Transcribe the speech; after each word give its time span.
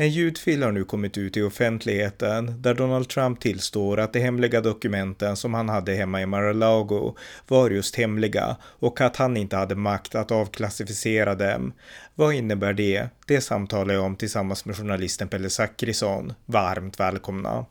En 0.00 0.08
ljudfil 0.08 0.62
har 0.62 0.72
nu 0.72 0.84
kommit 0.84 1.18
ut 1.18 1.36
i 1.36 1.42
offentligheten 1.42 2.62
där 2.62 2.74
Donald 2.74 3.08
Trump 3.08 3.40
tillstår 3.40 4.00
att 4.00 4.12
de 4.12 4.20
hemliga 4.20 4.60
dokumenten 4.60 5.36
som 5.36 5.54
han 5.54 5.68
hade 5.68 5.94
hemma 5.94 6.22
i 6.22 6.26
Mar-a-Lago 6.26 7.16
var 7.48 7.70
just 7.70 7.96
hemliga 7.96 8.56
och 8.62 9.00
att 9.00 9.16
han 9.16 9.36
inte 9.36 9.56
hade 9.56 9.74
makt 9.74 10.14
att 10.14 10.30
avklassificera 10.30 11.34
dem. 11.34 11.72
Vad 12.14 12.34
innebär 12.34 12.72
det? 12.72 13.08
Det 13.26 13.40
samtalar 13.40 13.94
jag 13.94 14.04
om 14.04 14.16
tillsammans 14.16 14.64
med 14.64 14.76
journalisten 14.76 15.28
Pelle 15.28 15.50
Zackrisson. 15.50 16.32
Varmt 16.46 17.00
välkomna! 17.00 17.66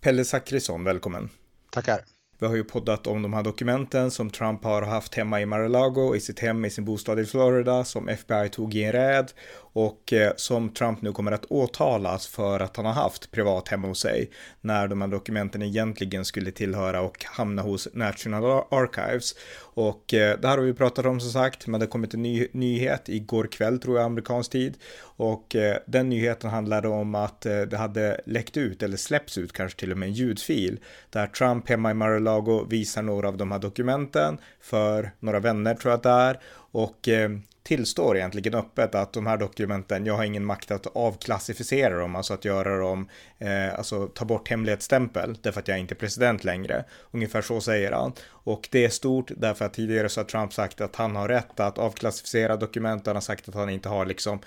Pelle 0.00 0.24
Zackrisson, 0.24 0.84
välkommen! 0.84 1.28
Tackar! 1.70 2.00
Vi 2.42 2.48
har 2.48 2.56
ju 2.56 2.64
poddat 2.64 3.06
om 3.06 3.22
de 3.22 3.32
här 3.32 3.42
dokumenten 3.42 4.10
som 4.10 4.30
Trump 4.30 4.64
har 4.64 4.82
haft 4.82 5.14
hemma 5.14 5.40
i 5.40 5.46
Mar-a-Lago, 5.46 6.16
i 6.16 6.20
sitt 6.20 6.38
hem, 6.38 6.64
i 6.64 6.70
sin 6.70 6.84
bostad 6.84 7.20
i 7.20 7.24
Florida, 7.24 7.84
som 7.84 8.08
FBI 8.08 8.48
tog 8.48 8.74
i 8.74 8.84
en 8.84 8.92
räd 8.92 9.32
och 9.74 10.12
eh, 10.12 10.32
som 10.36 10.68
Trump 10.68 11.02
nu 11.02 11.12
kommer 11.12 11.32
att 11.32 11.44
åtalas 11.44 12.26
för 12.26 12.60
att 12.60 12.76
han 12.76 12.86
har 12.86 12.92
haft 12.92 13.30
privat 13.30 13.68
hemma 13.68 13.88
hos 13.88 14.00
sig 14.00 14.30
när 14.60 14.88
de 14.88 15.00
här 15.00 15.08
dokumenten 15.08 15.62
egentligen 15.62 16.24
skulle 16.24 16.50
tillhöra 16.50 17.00
och 17.00 17.24
hamna 17.24 17.62
hos 17.62 17.88
National 17.92 18.64
Archives. 18.70 19.34
Och 19.74 20.14
eh, 20.14 20.38
det 20.40 20.48
här 20.48 20.58
har 20.58 20.64
vi 20.64 20.74
pratat 20.74 21.06
om 21.06 21.20
som 21.20 21.30
sagt, 21.30 21.66
men 21.66 21.80
det 21.80 21.86
kommit 21.86 22.14
en 22.14 22.22
ny 22.22 22.46
nyhet 22.52 23.08
igår 23.08 23.44
kväll 23.44 23.78
tror 23.78 23.96
jag 23.96 24.06
amerikansk 24.06 24.50
tid 24.50 24.74
och 25.02 25.56
eh, 25.56 25.76
den 25.86 26.08
nyheten 26.08 26.50
handlade 26.50 26.88
om 26.88 27.14
att 27.14 27.40
det 27.40 27.76
hade 27.76 28.20
läckt 28.26 28.56
ut 28.56 28.82
eller 28.82 28.96
släppts 28.96 29.38
ut 29.38 29.52
kanske 29.52 29.78
till 29.78 29.92
och 29.92 29.98
med 29.98 30.08
en 30.08 30.14
ljudfil 30.14 30.80
där 31.10 31.26
Trump 31.26 31.68
hemma 31.68 31.90
i 31.90 31.94
Mar-a-Lago 31.94 32.31
visar 32.68 33.02
några 33.02 33.28
av 33.28 33.36
de 33.36 33.52
här 33.52 33.58
dokumenten 33.58 34.38
för 34.60 35.10
några 35.20 35.40
vänner 35.40 35.74
tror 35.74 35.90
jag 35.90 35.96
att 35.96 36.02
det 36.02 36.10
är. 36.10 36.40
Och 36.54 37.08
eh, 37.08 37.30
tillstår 37.62 38.16
egentligen 38.16 38.54
öppet 38.54 38.94
att 38.94 39.12
de 39.12 39.26
här 39.26 39.36
dokumenten, 39.36 40.06
jag 40.06 40.14
har 40.14 40.24
ingen 40.24 40.44
makt 40.44 40.70
att 40.70 40.86
avklassificera 40.96 41.98
dem, 41.98 42.16
alltså 42.16 42.34
att 42.34 42.44
göra 42.44 42.78
dem, 42.78 43.08
eh, 43.38 43.74
alltså 43.74 44.06
ta 44.06 44.24
bort 44.24 44.48
hemlighetsstämpel, 44.48 45.38
därför 45.42 45.60
att 45.60 45.68
jag 45.68 45.76
är 45.76 45.80
inte 45.80 45.94
president 45.94 46.44
längre. 46.44 46.84
Ungefär 47.10 47.42
så 47.42 47.60
säger 47.60 47.92
han. 47.92 48.12
Och 48.28 48.68
det 48.70 48.84
är 48.84 48.88
stort 48.88 49.30
därför 49.36 49.64
att 49.64 49.74
tidigare 49.74 50.08
så 50.08 50.20
har 50.20 50.24
Trump 50.24 50.52
sagt 50.52 50.80
att 50.80 50.96
han 50.96 51.16
har 51.16 51.28
rätt 51.28 51.60
att 51.60 51.78
avklassificera 51.78 52.56
dokument, 52.56 53.06
han 53.06 53.16
har 53.16 53.20
sagt 53.20 53.48
att 53.48 53.54
han 53.54 53.70
inte 53.70 53.88
har 53.88 54.06
liksom, 54.06 54.40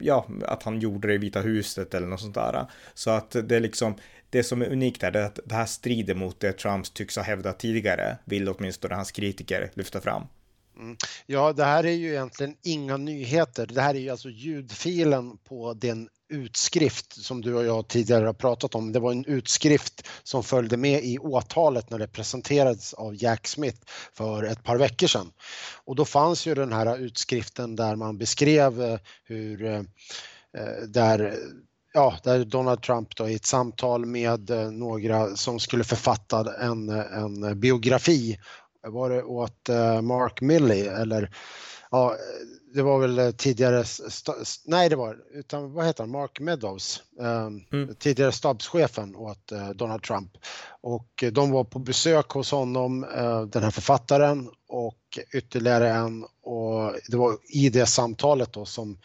ja, 0.00 0.26
att 0.46 0.62
han 0.62 0.80
gjorde 0.80 1.08
det 1.08 1.14
i 1.14 1.18
Vita 1.18 1.40
huset 1.40 1.94
eller 1.94 2.06
något 2.06 2.20
sånt 2.20 2.34
där. 2.34 2.66
Så 2.94 3.10
att 3.10 3.30
det 3.30 3.56
är 3.56 3.60
liksom, 3.60 3.94
det 4.30 4.42
som 4.42 4.62
är 4.62 4.72
unikt 4.72 5.02
här 5.02 5.16
är 5.16 5.24
att 5.24 5.38
det 5.44 5.54
här 5.54 5.66
strider 5.66 6.14
mot 6.14 6.40
det 6.40 6.52
Trump 6.52 6.94
tycks 6.94 7.16
ha 7.16 7.22
hävdat 7.22 7.58
tidigare, 7.58 8.18
vill 8.24 8.48
åtminstone 8.48 8.94
hans 8.94 9.12
kritiker 9.12 9.70
lyfta 9.74 10.00
fram. 10.00 10.26
Mm. 10.76 10.96
Ja, 11.26 11.52
det 11.52 11.64
här 11.64 11.86
är 11.86 11.92
ju 11.92 12.08
egentligen 12.08 12.56
inga 12.62 12.96
nyheter. 12.96 13.66
Det 13.66 13.80
här 13.80 13.94
är 13.94 13.98
ju 13.98 14.10
alltså 14.10 14.28
ljudfilen 14.28 15.38
på 15.38 15.74
den 15.74 16.08
utskrift 16.28 17.24
som 17.24 17.40
du 17.40 17.54
och 17.54 17.64
jag 17.64 17.88
tidigare 17.88 18.26
har 18.26 18.32
pratat 18.32 18.74
om. 18.74 18.92
Det 18.92 19.00
var 19.00 19.12
en 19.12 19.24
utskrift 19.24 20.08
som 20.22 20.42
följde 20.42 20.76
med 20.76 21.04
i 21.04 21.18
åtalet 21.18 21.90
när 21.90 21.98
det 21.98 22.08
presenterades 22.08 22.94
av 22.94 23.22
Jack 23.22 23.46
Smith 23.46 23.78
för 24.12 24.42
ett 24.42 24.62
par 24.62 24.76
veckor 24.76 25.06
sedan. 25.06 25.32
Och 25.84 25.96
då 25.96 26.04
fanns 26.04 26.46
ju 26.46 26.54
den 26.54 26.72
här 26.72 26.98
utskriften 26.98 27.76
där 27.76 27.96
man 27.96 28.18
beskrev 28.18 28.82
eh, 28.82 28.98
hur 29.24 29.64
eh, 29.64 29.78
eh, 30.56 30.82
där 30.88 31.38
ja, 31.92 32.18
där 32.24 32.44
Donald 32.44 32.82
Trump 32.82 33.16
då 33.16 33.28
i 33.28 33.34
ett 33.34 33.46
samtal 33.46 34.06
med 34.06 34.50
några 34.72 35.36
som 35.36 35.60
skulle 35.60 35.84
författa 35.84 36.54
en, 36.60 36.88
en 36.88 37.60
biografi 37.60 38.38
var 38.84 39.10
det 39.10 39.22
åt 39.22 39.68
eh, 39.68 40.00
Mark 40.02 40.40
Milley 40.40 40.86
eller 40.86 41.30
ja, 41.90 42.16
det 42.74 42.82
var 42.82 42.98
väl 42.98 43.18
eh, 43.18 43.30
tidigare, 43.30 43.84
nej 44.64 44.88
det 44.88 44.96
var 44.96 45.18
utan 45.34 45.72
vad 45.72 45.86
heter 45.86 46.02
han, 46.02 46.10
Mark 46.10 46.40
Meadows, 46.40 47.02
ehm, 47.20 47.60
mm. 47.72 47.94
tidigare 47.94 48.32
stabschefen 48.32 49.16
åt 49.16 49.52
eh, 49.52 49.68
Donald 49.68 50.02
Trump. 50.02 50.30
Och 50.80 51.24
de 51.32 51.50
var 51.50 51.64
på 51.64 51.78
besök 51.78 52.30
hos 52.30 52.50
honom, 52.50 53.00
den 53.52 53.62
här 53.62 53.70
författaren 53.70 54.50
och 54.68 55.18
ytterligare 55.34 55.90
en 55.90 56.24
och 56.42 56.92
det 57.08 57.16
var 57.16 57.36
i 57.48 57.68
det 57.68 57.86
samtalet 57.86 58.52
då 58.52 58.64
som 58.64 58.98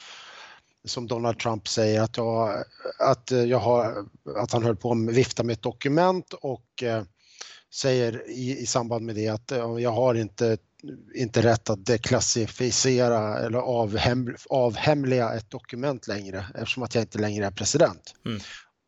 som 0.85 1.07
Donald 1.07 1.39
Trump 1.39 1.67
säger 1.67 2.01
att, 2.01 2.17
jag, 2.17 2.63
att, 2.99 3.31
jag 3.31 3.59
har, 3.59 4.05
att 4.35 4.51
han 4.51 4.63
höll 4.63 4.75
på 4.75 4.91
att 4.91 4.97
vifta 4.97 5.43
med 5.43 5.53
ett 5.53 5.61
dokument 5.61 6.33
och 6.33 6.83
säger 7.73 8.29
i, 8.29 8.57
i 8.59 8.65
samband 8.65 9.05
med 9.05 9.15
det 9.15 9.27
att 9.27 9.51
jag 9.79 9.91
har 9.91 10.15
inte, 10.15 10.57
inte 11.15 11.41
rätt 11.41 11.69
att 11.69 11.85
deklassificera 11.85 13.39
eller 13.39 13.59
avhem, 13.59 14.35
avhemliga 14.49 15.33
ett 15.33 15.49
dokument 15.49 16.07
längre 16.07 16.45
eftersom 16.55 16.83
att 16.83 16.95
jag 16.95 17.01
inte 17.01 17.19
längre 17.19 17.45
är 17.45 17.51
president. 17.51 18.13
Mm. 18.25 18.39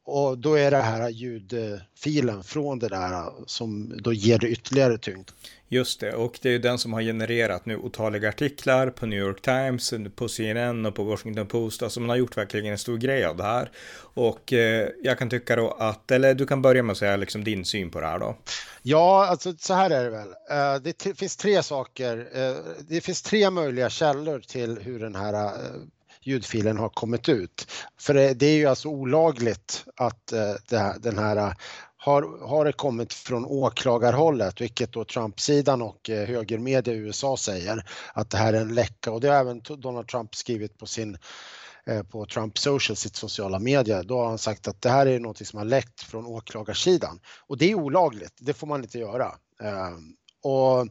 Och 0.06 0.38
då 0.38 0.56
är 0.56 0.72
det 0.72 0.78
här 0.78 1.10
ljudfilen 1.10 2.44
från 2.44 2.80
det 2.80 2.88
där 2.88 3.32
som 3.46 4.02
då 4.02 4.14
ger 4.14 4.40
det 4.40 4.48
ytterligare 4.48 4.98
tyngd. 4.98 5.30
Just 5.68 6.00
det, 6.00 6.14
och 6.14 6.40
det 6.42 6.50
är 6.50 6.60
den 6.60 6.78
som 6.78 6.94
har 6.94 7.02
genererat 7.02 7.66
nu 7.66 7.78
otaliga 7.78 8.30
artiklar 8.30 8.90
på 8.90 9.06
New 9.06 9.20
York 9.20 9.42
Times, 9.42 9.94
på 10.16 10.28
CNN 10.28 10.86
och 10.86 10.96
på 10.96 11.04
Washington 11.04 11.48
Post. 11.48 11.84
Alltså 11.84 12.00
man 12.00 12.10
har 12.10 12.16
gjort 12.16 12.38
verkligen 12.38 12.66
en 12.66 12.78
stor 12.78 12.98
grej 12.98 13.26
av 13.26 13.38
det 13.38 13.44
här. 13.44 13.72
Och 14.14 14.54
eh, 14.54 14.90
jag 15.04 15.20
kan 15.20 15.30
tycka 15.30 15.56
då 15.56 15.72
att, 15.72 16.12
eller 16.12 16.34
du 16.34 16.46
kan 16.46 16.62
börja 16.62 16.84
med 16.84 16.92
att 16.92 16.98
säga 16.98 17.18
liksom 17.18 17.44
din 17.44 17.66
syn 17.66 17.90
på 17.90 18.00
det 18.00 18.08
här 18.08 18.20
då. 18.20 18.36
Ja, 18.82 19.26
alltså 19.26 19.54
så 19.58 19.74
här 19.74 19.90
är 19.90 20.04
det 20.04 20.10
väl. 20.10 20.28
Uh, 20.28 20.84
det 20.84 21.18
finns 21.18 21.38
tre 21.38 21.64
saker. 21.64 22.18
Uh, 22.18 22.58
det 22.90 23.02
finns 23.02 23.22
tre 23.22 23.50
möjliga 23.50 23.90
källor 23.90 24.40
till 24.40 24.80
hur 24.80 25.00
den 25.00 25.16
här 25.16 25.34
uh, 25.34 25.82
ljudfilen 26.22 26.78
har 26.78 26.90
kommit 26.90 27.30
ut. 27.30 27.68
För 28.00 28.14
det, 28.14 28.34
det 28.34 28.46
är 28.46 28.56
ju 28.56 28.66
alltså 28.66 28.88
olagligt 28.88 29.86
att 29.96 30.32
eh, 30.32 30.54
det, 30.70 30.96
den 31.00 31.18
här 31.18 31.38
eh, 31.38 31.54
har, 31.98 32.48
har 32.48 32.66
det 32.66 32.74
kommit 32.74 33.14
från 33.14 33.46
åklagarhållet, 33.46 34.62
vilket 34.62 34.94
då 34.94 35.06
Trump-sidan 35.06 35.82
och 35.82 36.10
eh, 36.10 36.28
högermedia 36.28 36.94
i 36.94 36.98
USA 36.98 37.38
säger 37.38 37.86
att 38.14 38.30
det 38.30 38.38
här 38.38 38.54
är 38.54 38.62
en 38.62 38.76
läcka 38.76 39.12
och 39.12 39.22
det 39.22 39.28
har 39.28 39.36
även 39.36 39.62
Donald 39.62 40.08
Trump 40.08 40.36
skrivit 40.36 40.78
på 40.78 40.86
sin 40.86 41.18
på 42.12 42.26
Trump 42.26 42.58
Social, 42.58 42.96
sitt 42.96 43.16
sociala 43.16 43.60
medier, 43.60 44.04
då 44.04 44.18
har 44.18 44.28
han 44.28 44.38
sagt 44.38 44.68
att 44.68 44.82
det 44.82 44.90
här 44.90 45.06
är 45.06 45.20
något 45.20 45.48
som 45.48 45.58
har 45.58 45.66
läckt 45.66 46.02
från 46.02 46.26
åklagarsidan. 46.26 47.20
Och 47.48 47.58
det 47.58 47.72
är 47.72 47.76
olagligt, 47.76 48.34
det 48.40 48.54
får 48.54 48.68
man 48.68 48.84
inte 48.84 49.00
göra. 49.00 49.32
Ehm, 49.62 50.16
och 50.44 50.88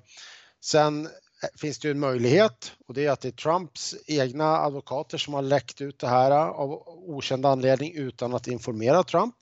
sen 0.60 1.08
Eh, 1.42 1.48
finns 1.60 1.78
det 1.78 1.88
ju 1.88 1.92
en 1.92 2.00
möjlighet 2.00 2.72
och 2.88 2.94
det 2.94 3.06
är 3.06 3.10
att 3.10 3.20
det 3.20 3.28
är 3.28 3.32
Trumps 3.32 3.94
egna 4.06 4.44
advokater 4.44 5.18
som 5.18 5.34
har 5.34 5.42
läckt 5.42 5.80
ut 5.80 5.98
det 5.98 6.08
här 6.08 6.30
eh, 6.30 6.46
av 6.48 6.72
okänd 6.86 7.46
anledning 7.46 7.94
utan 7.94 8.34
att 8.34 8.48
informera 8.48 9.02
Trump. 9.02 9.34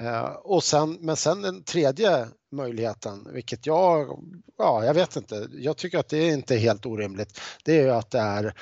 Eh, 0.00 0.24
och 0.24 0.64
sen, 0.64 0.98
men 1.00 1.16
sen 1.16 1.42
den 1.42 1.64
tredje 1.64 2.28
möjligheten, 2.52 3.28
vilket 3.32 3.66
jag, 3.66 4.18
ja, 4.58 4.84
jag 4.84 4.94
vet 4.94 5.16
inte, 5.16 5.48
jag 5.52 5.76
tycker 5.76 5.98
att 5.98 6.08
det 6.08 6.18
är 6.18 6.32
inte 6.32 6.56
helt 6.56 6.86
orimligt, 6.86 7.40
det 7.64 7.80
är 7.80 7.88
att 7.88 8.10
det 8.10 8.18
är 8.18 8.54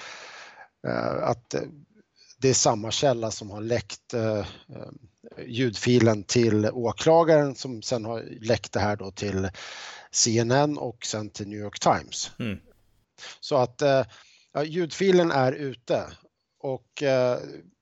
att 1.23 1.55
det 2.39 2.49
är 2.49 2.55
samma 2.55 2.91
källa 2.91 3.31
som 3.31 3.51
har 3.51 3.61
läckt 3.61 4.15
ljudfilen 5.47 6.25
till 6.25 6.71
åklagaren 6.73 7.55
som 7.55 7.83
sen 7.83 8.05
har 8.05 8.23
läckt 8.41 8.73
det 8.73 8.81
här 8.81 8.97
då 8.97 9.11
till 9.11 9.49
CNN 10.11 10.79
och 10.79 11.07
sen 11.07 11.31
till 11.31 11.49
New 11.49 11.59
York 11.59 11.81
Times. 11.81 12.31
Mm. 12.39 12.59
Så 13.41 13.57
att 13.57 13.83
ja, 14.53 14.65
ljudfilen 14.65 15.31
är 15.31 15.53
ute 15.53 16.07
och 16.59 17.03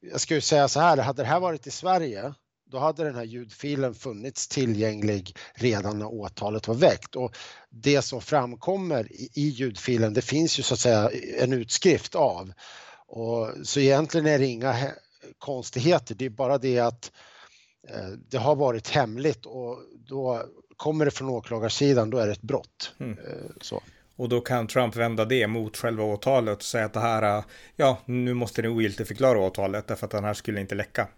jag 0.01 0.21
ska 0.21 0.35
ju 0.35 0.41
säga 0.41 0.69
så 0.69 0.81
här, 0.81 0.97
hade 0.97 1.23
det 1.23 1.29
här 1.29 1.41
varit 1.41 1.67
i 1.67 1.71
Sverige 1.71 2.35
då 2.71 2.79
hade 2.79 3.05
den 3.05 3.15
här 3.15 3.25
ljudfilen 3.25 3.95
funnits 3.95 4.49
tillgänglig 4.49 5.37
redan 5.55 5.99
när 5.99 6.07
åtalet 6.07 6.69
var 6.69 6.75
väckt. 6.75 7.17
Och 7.17 7.37
det 7.71 8.03
som 8.03 8.21
framkommer 8.21 9.13
i, 9.13 9.31
i 9.35 9.49
ljudfilen, 9.49 10.15
det 10.15 10.23
finns 10.23 10.59
ju 10.59 10.63
så 10.63 10.75
att 10.75 10.81
säga 10.81 11.11
en 11.39 11.53
utskrift 11.53 12.15
av. 12.15 12.53
Och, 13.07 13.49
så 13.65 13.81
egentligen 13.81 14.27
är 14.27 14.39
det 14.39 14.47
inga 14.47 14.77
konstigheter, 15.39 16.15
det 16.15 16.25
är 16.25 16.31
bara 16.31 16.59
det 16.59 16.79
att 16.79 17.05
eh, 17.05 17.11
det 18.29 18.39
har 18.39 18.57
varit 18.57 18.89
hemligt 18.89 19.47
och 19.47 19.79
då 20.07 20.43
kommer 20.77 21.05
det 21.05 21.11
från 21.11 21.29
åklagarsidan, 21.29 22.11
då 22.11 22.19
är 22.19 22.27
det 22.27 22.33
ett 22.33 22.43
brott. 22.43 22.93
Mm. 22.99 23.19
Eh, 23.19 23.51
så. 23.61 23.83
Och 24.17 24.29
då 24.29 24.41
kan 24.41 24.67
Trump 24.67 24.97
vända 24.97 25.25
det 25.25 25.47
mot 25.47 25.77
själva 25.77 26.05
åtalet 26.05 26.57
och 26.57 26.63
säga 26.63 26.85
att 26.85 26.93
det 26.93 27.01
här, 27.01 27.45
ja, 27.77 27.99
nu 28.05 28.35
måste 28.35 28.63
ni 28.63 28.69
ogiltigförklara 28.69 29.39
åtalet 29.39 29.87
därför 29.87 30.07
att 30.07 30.11
den 30.11 30.25
här 30.25 30.35
skulle 30.35 30.61
inte 30.61 30.75
läcka. 30.75 31.09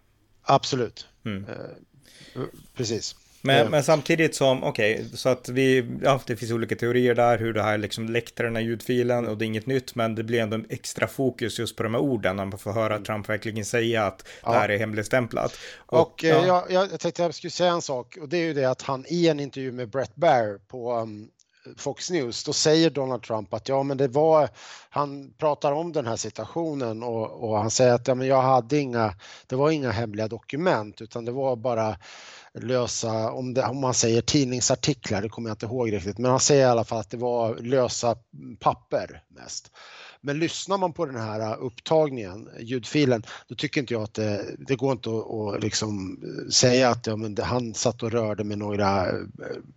Absolut. 0.42 1.08
Mm. 1.24 1.44
Eh, 1.44 2.42
precis. 2.76 3.16
Men, 3.44 3.70
men 3.70 3.84
samtidigt 3.84 4.34
som, 4.34 4.64
okej, 4.64 4.94
okay, 4.94 5.08
så 5.14 5.28
att 5.28 5.48
vi, 5.48 5.98
ja, 6.02 6.20
det 6.26 6.36
finns 6.36 6.52
olika 6.52 6.76
teorier 6.76 7.14
där 7.14 7.38
hur 7.38 7.52
det 7.52 7.62
här 7.62 7.78
liksom 7.78 8.08
läckte 8.08 8.42
den 8.42 8.56
här 8.56 8.62
ljudfilen 8.62 9.28
och 9.28 9.38
det 9.38 9.44
är 9.44 9.46
inget 9.46 9.66
nytt, 9.66 9.94
men 9.94 10.14
det 10.14 10.22
blir 10.22 10.40
ändå 10.40 10.54
en 10.54 10.66
extra 10.68 11.06
fokus 11.06 11.58
just 11.58 11.76
på 11.76 11.82
de 11.82 11.94
här 11.94 12.00
orden 12.00 12.36
när 12.36 12.44
man 12.44 12.58
får 12.58 12.72
höra 12.72 12.94
mm. 12.94 13.04
Trump 13.04 13.28
verkligen 13.28 13.64
säga 13.64 14.06
att 14.06 14.28
ja. 14.42 14.52
det 14.52 14.58
här 14.58 14.68
är 14.68 14.78
hemligstämplat. 14.78 15.58
Och, 15.76 16.00
och 16.00 16.24
ja. 16.24 16.46
jag, 16.70 16.90
jag 16.92 17.00
tänkte 17.00 17.22
jag 17.22 17.34
skulle 17.34 17.50
säga 17.50 17.72
en 17.72 17.82
sak 17.82 18.18
och 18.20 18.28
det 18.28 18.36
är 18.36 18.44
ju 18.44 18.54
det 18.54 18.64
att 18.64 18.82
han 18.82 19.04
i 19.08 19.28
en 19.28 19.40
intervju 19.40 19.72
med 19.72 19.88
Brett 19.88 20.14
Baer 20.14 20.58
på 20.68 20.94
um, 20.94 21.28
Fox 21.76 22.10
News, 22.10 22.44
då 22.44 22.52
säger 22.52 22.90
Donald 22.90 23.22
Trump 23.22 23.54
att 23.54 23.68
ja, 23.68 23.82
men 23.82 23.96
det 23.96 24.08
var, 24.08 24.48
han 24.90 25.32
pratar 25.38 25.72
om 25.72 25.92
den 25.92 26.06
här 26.06 26.16
situationen 26.16 27.02
och, 27.02 27.50
och 27.50 27.58
han 27.58 27.70
säger 27.70 27.94
att 27.94 28.08
ja, 28.08 28.14
men 28.14 28.26
jag 28.26 28.42
hade 28.42 28.78
inga, 28.78 29.14
det 29.46 29.56
var 29.56 29.70
inga 29.70 29.90
hemliga 29.90 30.28
dokument 30.28 31.00
utan 31.00 31.24
det 31.24 31.32
var 31.32 31.56
bara 31.56 31.96
lösa, 32.54 33.32
om, 33.32 33.54
det, 33.54 33.64
om 33.64 33.80
man 33.80 33.94
säger 33.94 34.22
tidningsartiklar, 34.22 35.22
det 35.22 35.28
kommer 35.28 35.48
jag 35.50 35.54
inte 35.54 35.66
ihåg 35.66 35.92
riktigt, 35.92 36.18
men 36.18 36.30
han 36.30 36.40
säger 36.40 36.66
i 36.66 36.70
alla 36.70 36.84
fall 36.84 37.00
att 37.00 37.10
det 37.10 37.16
var 37.16 37.56
lösa 37.56 38.16
papper 38.60 39.22
mest. 39.28 39.70
Men 40.24 40.38
lyssnar 40.38 40.78
man 40.78 40.92
på 40.92 41.06
den 41.06 41.16
här 41.16 41.40
äh, 41.40 41.56
upptagningen, 41.60 42.48
ljudfilen, 42.58 43.22
då 43.48 43.54
tycker 43.54 43.80
inte 43.80 43.94
jag 43.94 44.02
att 44.02 44.14
det, 44.14 44.56
det 44.58 44.76
går 44.76 44.92
inte 44.92 45.10
att, 45.10 45.30
att 45.30 45.62
liksom 45.62 46.22
äh, 46.22 46.50
säga 46.50 46.90
att 46.90 47.06
ja, 47.06 47.16
men 47.16 47.34
det, 47.34 47.44
han 47.44 47.74
satt 47.74 48.02
och 48.02 48.12
rörde 48.12 48.44
med 48.44 48.58
några 48.58 49.08
äh, 49.08 49.14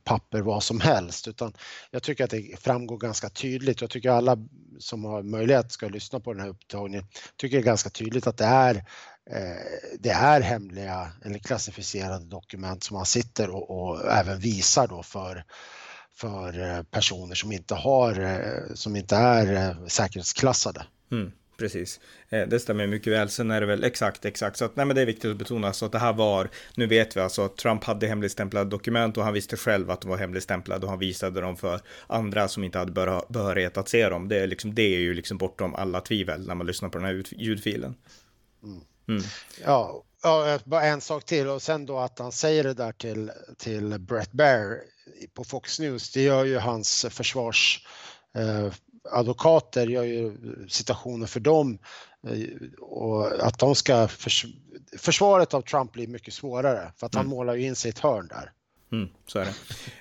papper 0.03 0.41
vad 0.41 0.63
som 0.63 0.79
helst, 0.81 1.27
utan 1.27 1.53
jag 1.91 2.03
tycker 2.03 2.23
att 2.23 2.29
det 2.29 2.59
framgår 2.59 2.97
ganska 2.97 3.29
tydligt. 3.29 3.81
Jag 3.81 3.89
tycker 3.89 4.09
alla 4.09 4.37
som 4.79 5.05
har 5.05 5.23
möjlighet 5.23 5.71
ska 5.71 5.87
lyssna 5.87 6.19
på 6.19 6.33
den 6.33 6.41
här 6.41 6.49
upptagningen, 6.49 7.07
tycker 7.37 7.57
det 7.57 7.61
är 7.61 7.65
ganska 7.65 7.89
tydligt 7.89 8.27
att 8.27 8.37
det 8.37 8.45
är 8.45 8.85
det 9.99 10.09
är 10.09 10.41
hemliga 10.41 11.11
eller 11.25 11.39
klassificerade 11.39 12.25
dokument 12.25 12.83
som 12.83 12.97
han 12.97 13.05
sitter 13.05 13.49
och, 13.49 13.69
och 13.69 14.11
även 14.11 14.39
visar 14.39 14.87
då 14.87 15.03
för 15.03 15.43
för 16.15 16.59
eh, 16.59 16.83
personer 16.83 17.35
som 17.35 17.51
inte, 17.51 17.75
har, 17.75 18.19
eh, 18.19 18.73
som 18.73 18.95
inte 18.95 19.15
är 19.15 19.69
eh, 19.69 19.87
säkerhetsklassade. 19.87 20.85
Mm, 21.11 21.31
precis, 21.57 21.99
det 22.29 22.59
stämmer 22.59 22.87
mycket 22.87 23.13
väl. 23.13 23.29
Sen 23.29 23.51
är 23.51 23.61
det 23.61 23.67
väl 23.67 23.83
exakt, 23.83 24.25
exakt. 24.25 24.57
Så 24.57 24.65
att, 24.65 24.75
nej, 24.75 24.85
men 24.85 24.95
det 24.95 25.01
är 25.01 25.05
viktigt 25.05 25.31
att 25.31 25.37
betona 25.37 25.73
så 25.73 25.85
att 25.85 25.91
det 25.91 25.99
här 25.99 26.13
var, 26.13 26.49
nu 26.75 26.87
vet 26.87 27.17
vi 27.17 27.21
alltså 27.21 27.45
att 27.45 27.57
Trump 27.57 27.83
hade 27.83 28.07
hemligstämplade 28.07 28.69
dokument 28.69 29.17
och 29.17 29.23
han 29.23 29.33
visste 29.33 29.57
själv 29.57 29.91
att 29.91 30.01
de 30.01 30.09
var 30.09 30.17
hemligstämplade 30.17 30.85
och 30.85 30.89
han 30.89 30.99
visade 30.99 31.41
dem 31.41 31.57
för 31.57 31.81
andra 32.07 32.47
som 32.47 32.63
inte 32.63 32.77
hade 32.77 32.91
behörighet 33.29 33.77
att 33.77 33.89
se 33.89 34.09
dem. 34.09 34.27
Det 34.27 34.39
är, 34.39 34.47
liksom, 34.47 34.75
det 34.75 34.95
är 34.95 34.99
ju 34.99 35.13
liksom 35.13 35.37
bortom 35.37 35.75
alla 35.75 36.01
tvivel 36.01 36.47
när 36.47 36.55
man 36.55 36.67
lyssnar 36.67 36.89
på 36.89 36.97
den 36.97 37.07
här 37.07 37.23
ljudfilen. 37.31 37.95
Mm. 38.63 38.81
Mm. 39.07 39.23
Ja, 39.65 40.03
Ja, 40.25 40.59
bara 40.65 40.83
en 40.83 41.01
sak 41.01 41.25
till 41.25 41.47
och 41.47 41.61
sen 41.61 41.85
då 41.85 41.99
att 41.99 42.19
han 42.19 42.31
säger 42.31 42.63
det 42.63 42.73
där 42.73 42.91
till, 42.91 43.31
till 43.57 43.99
Brett 43.99 44.31
Baer 44.31 44.81
på 45.33 45.43
Fox 45.43 45.79
News, 45.79 46.11
det 46.11 46.21
gör 46.21 46.45
ju 46.45 46.57
hans 46.57 47.05
försvarsadvokater, 47.09 49.87
eh, 49.87 49.93
gör 49.93 50.03
ju 50.03 50.37
situationen 50.69 51.27
för 51.27 51.39
dem 51.39 51.79
eh, 52.27 52.47
och 52.81 53.47
att 53.47 53.59
de 53.59 53.75
ska, 53.75 54.07
förs 54.07 54.45
försvaret 54.97 55.53
av 55.53 55.61
Trump 55.61 55.91
blir 55.91 56.07
mycket 56.07 56.33
svårare 56.33 56.91
för 56.97 57.05
att 57.05 57.15
han 57.15 57.25
mm. 57.25 57.37
målar 57.37 57.55
ju 57.55 57.65
in 57.65 57.75
sig 57.75 57.89
i 57.89 57.91
ett 57.91 57.99
hörn 57.99 58.27
där. 58.27 58.51
Mm, 58.91 59.07
så 59.25 59.39
är 59.39 59.45
det. 59.45 59.53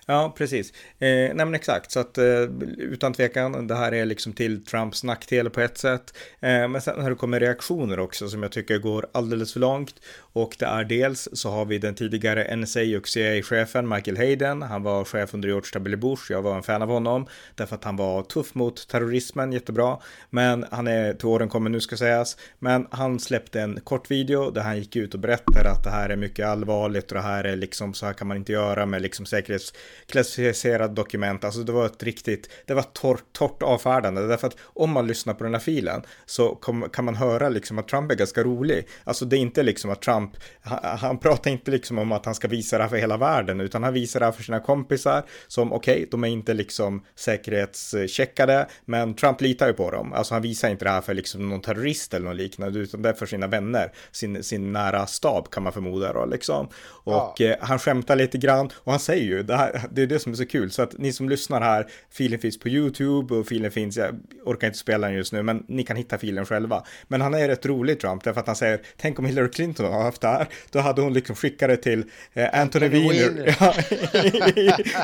Ja, 0.07 0.35
precis. 0.39 0.73
Eh, 0.99 1.09
nej 1.09 1.35
men 1.35 1.55
exakt, 1.55 1.91
så 1.91 2.01
att 2.01 2.19
eh, 2.19 2.43
utan 2.79 3.13
tvekan, 3.13 3.67
det 3.67 3.75
här 3.75 3.95
är 3.95 4.07
liksom 4.07 4.33
till 4.33 4.65
Trumps 4.65 5.05
nackdel 5.05 5.51
på 5.51 5.61
ett 5.61 5.79
sätt. 5.79 6.15
Eh, 6.41 6.69
men 6.69 6.81
sen 6.81 7.03
har 7.03 7.11
det 7.11 7.17
kommit 7.17 7.43
reaktioner 7.43 7.99
också 7.99 8.29
som 8.29 8.43
jag 8.43 8.53
tycker 8.53 8.79
går 8.79 9.07
alldeles 9.13 9.53
för 9.53 9.61
långt. 9.61 9.95
Och 10.17 10.57
det 10.59 10.65
är 10.65 10.85
dels 10.85 11.29
så 11.33 11.51
har 11.51 11.65
vi 11.65 11.79
den 11.79 11.95
tidigare 11.95 12.57
NSA 12.57 12.81
och 12.81 13.09
CIA-chefen 13.09 13.89
Michael 13.89 14.17
Hayden. 14.17 14.63
Han 14.63 14.83
var 14.83 15.05
chef 15.05 15.35
under 15.35 15.49
George 15.49 15.71
W. 15.73 15.97
Bush. 15.97 16.33
Jag 16.33 16.43
var 16.43 16.57
en 16.57 16.63
fan 16.63 16.83
av 16.83 16.89
honom 16.89 17.27
därför 17.55 17.75
att 17.75 17.85
han 17.85 17.97
var 17.97 18.23
tuff 18.23 18.55
mot 18.55 18.89
terrorismen, 18.89 19.53
jättebra. 19.53 19.99
Men 20.31 20.67
han 20.71 20.87
är 20.87 21.15
till 21.15 21.29
åren 21.29 21.49
kommer 21.49 21.71
nu 21.71 21.81
ska 21.81 21.97
sägas. 21.97 22.37
Men 22.59 22.87
han 22.91 23.21
släppte 23.21 23.61
en 23.61 23.81
kort 23.81 24.11
video 24.11 24.51
där 24.51 24.63
han 24.63 24.79
gick 24.79 24.97
ut 24.97 25.15
och 25.15 25.21
berättade 25.21 25.71
att 25.71 25.85
det 25.85 25.91
här 25.91 26.09
är 26.09 26.17
mycket 26.17 26.47
allvarligt 26.47 27.13
och 27.13 27.15
det 27.17 27.23
här 27.23 27.45
är 27.45 27.57
liksom 27.57 27.95
så 27.95 28.07
här 28.07 28.13
kan 28.13 28.29
man 28.29 28.37
inte 28.37 28.53
göra 28.53 28.74
med 28.87 29.03
liksom 29.03 29.27
säkerhetsklassificerade 29.27 30.95
dokument. 30.95 31.45
Alltså 31.45 31.61
det 31.61 31.73
var 31.73 31.87
ett 31.87 32.03
riktigt, 32.03 32.51
det 32.67 32.75
var 32.75 32.83
torrt, 32.83 33.25
torrt 33.33 33.63
avfärdande 33.63 34.27
därför 34.27 34.47
att 34.47 34.57
om 34.63 34.91
man 34.91 35.07
lyssnar 35.07 35.35
på 35.35 35.45
den 35.45 35.55
här 35.55 35.61
filen 35.61 36.03
så 36.27 36.55
kom, 36.55 36.89
kan 36.93 37.05
man 37.05 37.15
höra 37.15 37.49
liksom 37.49 37.79
att 37.79 37.89
Trump 37.89 38.11
är 38.11 38.15
ganska 38.15 38.43
rolig. 38.43 38.89
Alltså 39.05 39.25
det 39.25 39.37
är 39.37 39.41
inte 39.41 39.63
liksom 39.63 39.91
att 39.91 40.03
Trump 40.03 40.15
Trump, 40.15 40.37
han, 40.63 40.99
han, 40.99 41.19
pratar 41.19 41.51
inte 41.51 41.71
liksom 41.71 41.99
om 41.99 42.13
att 42.13 42.25
han 42.25 42.35
ska 42.35 42.49
visa 42.49 42.77
det 42.77 42.83
här 42.83 42.91
för 42.91 42.97
hela 42.97 43.17
världen, 43.17 43.61
utan 43.61 43.83
han 43.83 43.93
visar 43.93 44.21
det 44.21 44.27
här 44.27 44.33
för 44.33 44.43
sina 44.43 44.61
kompisar 44.61 45.23
som 45.47 45.73
okej, 45.73 45.95
okay, 45.95 46.07
de 46.11 46.25
är 46.25 46.29
inte 46.29 46.55
liksom 46.55 47.05
säkerhetscheckade, 47.15 48.67
men 48.85 49.15
Trump 49.15 49.41
litar 49.41 49.67
ju 49.67 49.73
på 49.73 49.91
dem. 49.91 50.13
Alltså 50.13 50.35
han 50.35 50.43
visar 50.43 50.71
inte 50.71 50.85
det 50.85 50.91
här 50.91 51.01
för 51.01 51.15
liksom 51.15 51.49
någon 51.49 51.61
terrorist 51.61 52.15
eller 52.15 52.27
något 52.27 52.37
liknande, 52.37 52.79
utan 52.79 53.03
det 53.03 53.09
är 53.09 53.13
för 53.13 53.27
sina 53.27 53.47
vänner, 53.47 53.93
sin, 54.13 54.43
sin 54.43 54.73
nära 54.73 55.07
stab 55.07 55.51
kan 55.51 55.63
man 55.63 55.73
förmoda 55.73 56.13
då 56.13 56.27
liksom. 56.27 56.69
Och 56.87 57.35
ja. 57.37 57.47
eh, 57.47 57.57
han 57.61 57.79
skämtar 57.79 58.17
lite 58.17 58.39
grann 58.39 58.64
och 58.75 58.93
han 58.93 59.01
säger 59.01 59.25
ju, 59.25 59.43
det, 59.43 59.57
här, 59.57 59.83
det 59.93 60.03
är 60.03 60.07
det 60.07 60.19
som 60.19 60.33
är 60.33 60.37
så 60.37 60.47
kul, 60.47 60.71
så 60.71 60.83
att 60.83 60.99
ni 60.99 61.13
som 61.13 61.29
lyssnar 61.29 61.61
här, 61.61 61.87
filen 62.11 62.39
finns 62.39 62.59
på 62.59 62.69
YouTube 62.69 63.35
och 63.35 63.47
filen 63.47 63.71
finns, 63.71 63.97
jag 63.97 64.21
orkar 64.45 64.67
inte 64.67 64.79
spela 64.79 65.07
den 65.07 65.17
just 65.17 65.33
nu, 65.33 65.43
men 65.43 65.65
ni 65.69 65.83
kan 65.83 65.97
hitta 65.97 66.19
filen 66.19 66.47
själva. 66.47 66.85
Men 67.09 67.21
han 67.21 67.35
är 67.35 67.49
rätt 67.49 67.67
rolig 67.67 68.01
Trump, 68.01 68.25
därför 68.25 68.41
att 68.41 68.47
han 68.47 68.57
säger, 68.57 68.81
tänk 68.97 69.19
om 69.19 69.25
Hillary 69.25 69.51
Clinton 69.51 69.93
har 69.93 70.03
haft 70.03 70.21
det 70.21 70.29
här, 70.29 70.49
då 70.71 70.79
hade 70.79 71.03
hon 71.03 71.13
liksom 71.13 71.37
skickat 71.37 71.69
det 71.69 71.77
till 71.77 72.05
eh, 72.33 72.61
Anthony, 72.61 72.89
Weiner. 72.89 73.57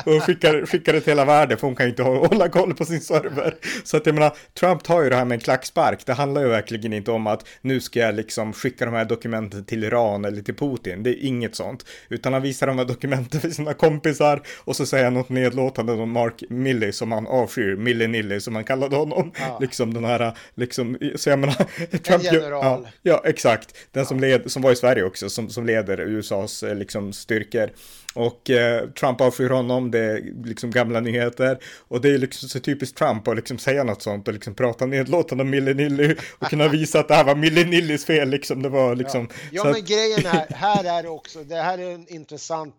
och 0.17 0.23
skickade, 0.23 0.65
skickade 0.65 0.97
det 0.97 1.01
till 1.01 1.11
hela 1.11 1.25
världen, 1.25 1.57
för 1.57 1.67
hon 1.67 1.75
kan 1.75 1.85
ju 1.85 1.89
inte 1.89 2.03
hålla 2.03 2.49
koll 2.49 2.73
på 2.73 2.85
sin 2.85 3.01
server. 3.01 3.55
Så 3.83 3.97
att 3.97 4.05
jag 4.05 4.15
menar, 4.15 4.35
Trump 4.59 4.83
tar 4.83 5.03
ju 5.03 5.09
det 5.09 5.15
här 5.15 5.25
med 5.25 5.35
en 5.35 5.41
klackspark. 5.41 6.05
Det 6.05 6.13
handlar 6.13 6.41
ju 6.41 6.47
verkligen 6.47 6.93
inte 6.93 7.11
om 7.11 7.27
att 7.27 7.47
nu 7.61 7.79
ska 7.79 7.99
jag 7.99 8.15
liksom 8.15 8.53
skicka 8.53 8.85
de 8.85 8.93
här 8.93 9.05
dokumenten 9.05 9.65
till 9.65 9.83
Iran 9.83 10.25
eller 10.25 10.41
till 10.41 10.55
Putin. 10.55 11.03
Det 11.03 11.09
är 11.09 11.25
inget 11.25 11.55
sånt. 11.55 11.85
Utan 12.09 12.33
han 12.33 12.41
visar 12.41 12.67
de 12.67 12.77
här 12.77 12.85
dokumenten 12.85 13.50
sina 13.53 13.73
kompisar 13.73 14.41
och 14.57 14.75
så 14.75 14.85
säger 14.85 15.03
han 15.03 15.13
något 15.13 15.29
nedlåtande 15.29 15.93
om 15.93 16.11
Mark 16.11 16.43
Milley 16.49 16.91
som 16.91 17.11
han 17.11 17.27
avskyr, 17.27 17.75
Millie 17.75 18.07
Nilly 18.07 18.39
som 18.39 18.55
han 18.55 18.63
kallade 18.63 18.95
honom. 18.95 19.31
Ja. 19.39 19.57
Liksom 19.61 19.93
den 19.93 20.03
här, 20.03 20.37
liksom, 20.55 20.97
så 21.15 21.29
jag 21.29 21.39
menar, 21.39 21.55
Trump, 21.97 22.25
en 22.25 22.33
general. 22.33 22.81
Ja, 22.83 22.89
ja, 23.01 23.21
exakt. 23.25 23.75
Den 23.91 24.05
som, 24.05 24.19
led, 24.19 24.51
som 24.51 24.61
var 24.61 24.71
i 24.71 24.75
Sverige 24.75 25.03
också, 25.03 25.29
som, 25.29 25.49
som 25.49 25.65
leder 25.65 25.99
USAs 25.99 26.63
eh, 26.63 26.75
liksom, 26.75 27.13
styrkor. 27.13 27.69
Och 28.13 28.49
eh, 28.49 28.89
Trump 28.89 29.21
avskyr 29.21 29.49
honom, 29.49 29.91
det 29.91 29.99
är 29.99 30.45
liksom 30.45 30.71
gamla 30.71 30.99
nyheter. 30.99 31.59
Och 31.87 32.01
det 32.01 32.09
är 32.09 32.17
liksom 32.17 32.49
så 32.49 32.59
typiskt 32.59 32.97
Trump 32.97 33.27
att 33.27 33.35
liksom 33.35 33.57
säga 33.57 33.83
något 33.83 34.01
sånt 34.01 34.27
och 34.27 34.33
liksom 34.33 34.55
prata 34.55 34.85
nedlåtande 34.85 35.43
om 35.43 35.49
Millenilly 35.49 36.15
och 36.39 36.47
kunna 36.49 36.67
visa 36.67 36.99
att 36.99 37.07
det 37.07 37.15
här 37.15 37.23
var 37.23 37.35
Millenillys 37.35 38.05
fel 38.05 38.29
liksom. 38.29 38.61
Det 38.61 38.69
var 38.69 38.95
liksom. 38.95 39.27
Ja, 39.31 39.47
ja 39.51 39.63
men 39.63 39.73
att... 39.73 39.87
grejen 39.87 40.25
är, 40.25 40.53
här 40.55 40.99
är 40.99 41.03
det 41.03 41.09
också, 41.09 41.43
det 41.43 41.55
här 41.55 41.77
är 41.77 41.91
en 41.91 42.13
intressant 42.13 42.75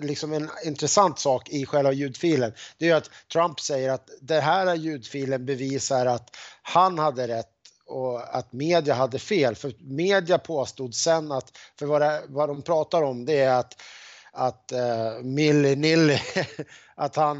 liksom 0.00 0.32
en 0.32 0.50
intressant 0.64 1.18
sak 1.18 1.48
i 1.48 1.66
själva 1.66 1.92
ljudfilen. 1.92 2.52
Det 2.78 2.88
är 2.88 2.94
att 2.94 3.10
Trump 3.32 3.60
säger 3.60 3.90
att 3.90 4.10
det 4.20 4.40
här 4.40 4.74
ljudfilen 4.74 5.46
bevisar 5.46 6.06
att 6.06 6.36
han 6.62 6.98
hade 6.98 7.28
rätt 7.28 7.52
och 7.86 8.36
att 8.36 8.52
media 8.52 8.94
hade 8.94 9.18
fel. 9.18 9.54
För 9.54 9.72
media 9.80 10.38
påstod 10.38 10.94
sen 10.94 11.32
att, 11.32 11.58
för 11.78 11.86
vad, 11.86 12.00
det, 12.00 12.22
vad 12.28 12.48
de 12.48 12.62
pratar 12.62 13.02
om 13.02 13.24
det 13.24 13.38
är 13.38 13.54
att, 13.54 13.82
att 14.32 14.72
uh, 14.74 15.24
Milli 15.24 15.76
Nilly, 15.76 16.18
att 16.94 17.16
han 17.16 17.38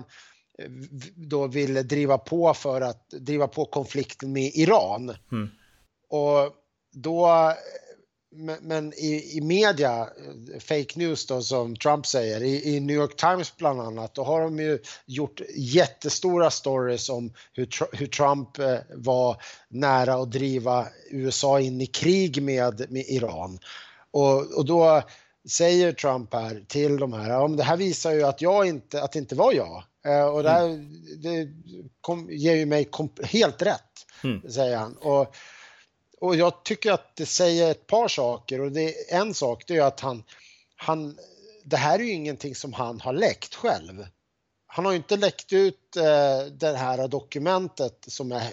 eh, 0.59 0.71
då 1.15 1.47
ville 1.47 1.83
driva 1.83 2.19
på 2.19 2.55
för 2.55 2.81
att 2.81 3.11
driva 3.11 3.49
på 3.49 3.65
konflikten 3.65 4.33
med 4.33 4.51
Iran. 4.55 5.17
Mm. 5.33 5.51
Och 6.09 6.53
då 6.93 7.53
men 8.61 8.93
i, 8.93 9.37
i 9.37 9.41
media, 9.41 10.09
fake 10.61 10.99
news 10.99 11.27
då 11.27 11.43
som 11.43 11.77
Trump 11.77 12.07
säger, 12.07 12.43
i, 12.43 12.77
i, 12.77 12.81
New 12.81 12.97
York 12.97 13.17
Times 13.17 13.57
bland 13.57 13.81
annat, 13.81 14.15
då 14.15 14.25
har 14.25 14.41
de 14.41 14.59
ju 14.59 14.79
gjort 15.07 15.41
jättestora 15.57 16.51
stories 16.51 17.09
om 17.09 17.33
hur, 17.53 17.69
hur 17.97 18.07
Trump 18.07 18.59
eh, 18.59 18.79
var 18.95 19.43
nära 19.69 20.15
att 20.15 20.33
driva 20.33 20.87
USA 21.11 21.61
in 21.61 21.81
i 21.81 21.87
krig 21.87 22.43
med, 22.43 22.87
med 22.91 23.05
Iran. 23.09 23.59
Och, 24.11 24.59
och 24.59 24.65
då 24.65 25.03
säger 25.49 25.93
Trump 25.93 26.35
här 26.35 26.65
till 26.69 26.97
de 26.97 27.13
här, 27.13 27.31
ja, 27.31 27.49
det 27.49 27.63
här 27.63 27.77
visar 27.77 28.13
ju 28.13 28.23
att, 28.23 28.43
jag 28.43 28.67
inte, 28.67 29.03
att 29.03 29.13
det 29.13 29.19
inte 29.19 29.35
var 29.35 29.53
jag. 29.53 29.85
Eh, 30.07 30.27
och 30.27 30.43
det, 30.43 30.51
här, 30.51 30.65
mm. 30.65 31.23
det 31.23 31.49
kom, 32.01 32.29
ger 32.31 32.55
ju 32.55 32.67
mig 32.67 32.89
helt 33.23 33.63
rätt, 33.63 34.07
mm. 34.25 34.51
säger 34.51 34.77
han. 34.77 34.97
Och, 34.97 35.35
och 36.21 36.37
jag 36.37 36.65
tycker 36.65 36.93
att 36.93 37.17
det 37.17 37.27
säger 37.27 37.71
ett 37.71 37.87
par 37.87 38.09
saker 38.09 38.61
och 38.61 38.73
det, 38.73 39.13
en 39.13 39.35
sak 39.35 39.65
det 39.67 39.77
är 39.77 39.83
att 39.83 40.01
han, 40.01 40.23
han, 40.77 41.19
det 41.65 41.77
här 41.77 41.99
är 41.99 42.03
ju 42.03 42.13
ingenting 42.13 42.55
som 42.55 42.73
han 42.73 43.01
har 43.01 43.13
läckt 43.13 43.55
själv. 43.55 44.07
Han 44.67 44.85
har 44.85 44.93
ju 44.93 44.99
inte 44.99 45.17
läckt 45.17 45.53
ut 45.53 45.97
eh, 45.97 46.47
det 46.53 46.77
här 46.77 47.09
dokumentet 47.09 48.05
som 48.09 48.33
är, 48.33 48.53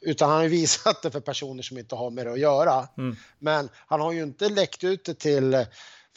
utan 0.00 0.30
han 0.30 0.38
har 0.38 0.48
visat 0.48 1.02
det 1.02 1.10
för 1.10 1.20
personer 1.20 1.62
som 1.62 1.78
inte 1.78 1.94
har 1.94 2.10
med 2.10 2.26
det 2.26 2.32
att 2.32 2.38
göra. 2.38 2.88
Mm. 2.98 3.16
Men 3.38 3.68
han 3.74 4.00
har 4.00 4.12
ju 4.12 4.22
inte 4.22 4.48
läckt 4.48 4.84
ut 4.84 5.04
det 5.04 5.14
till 5.14 5.66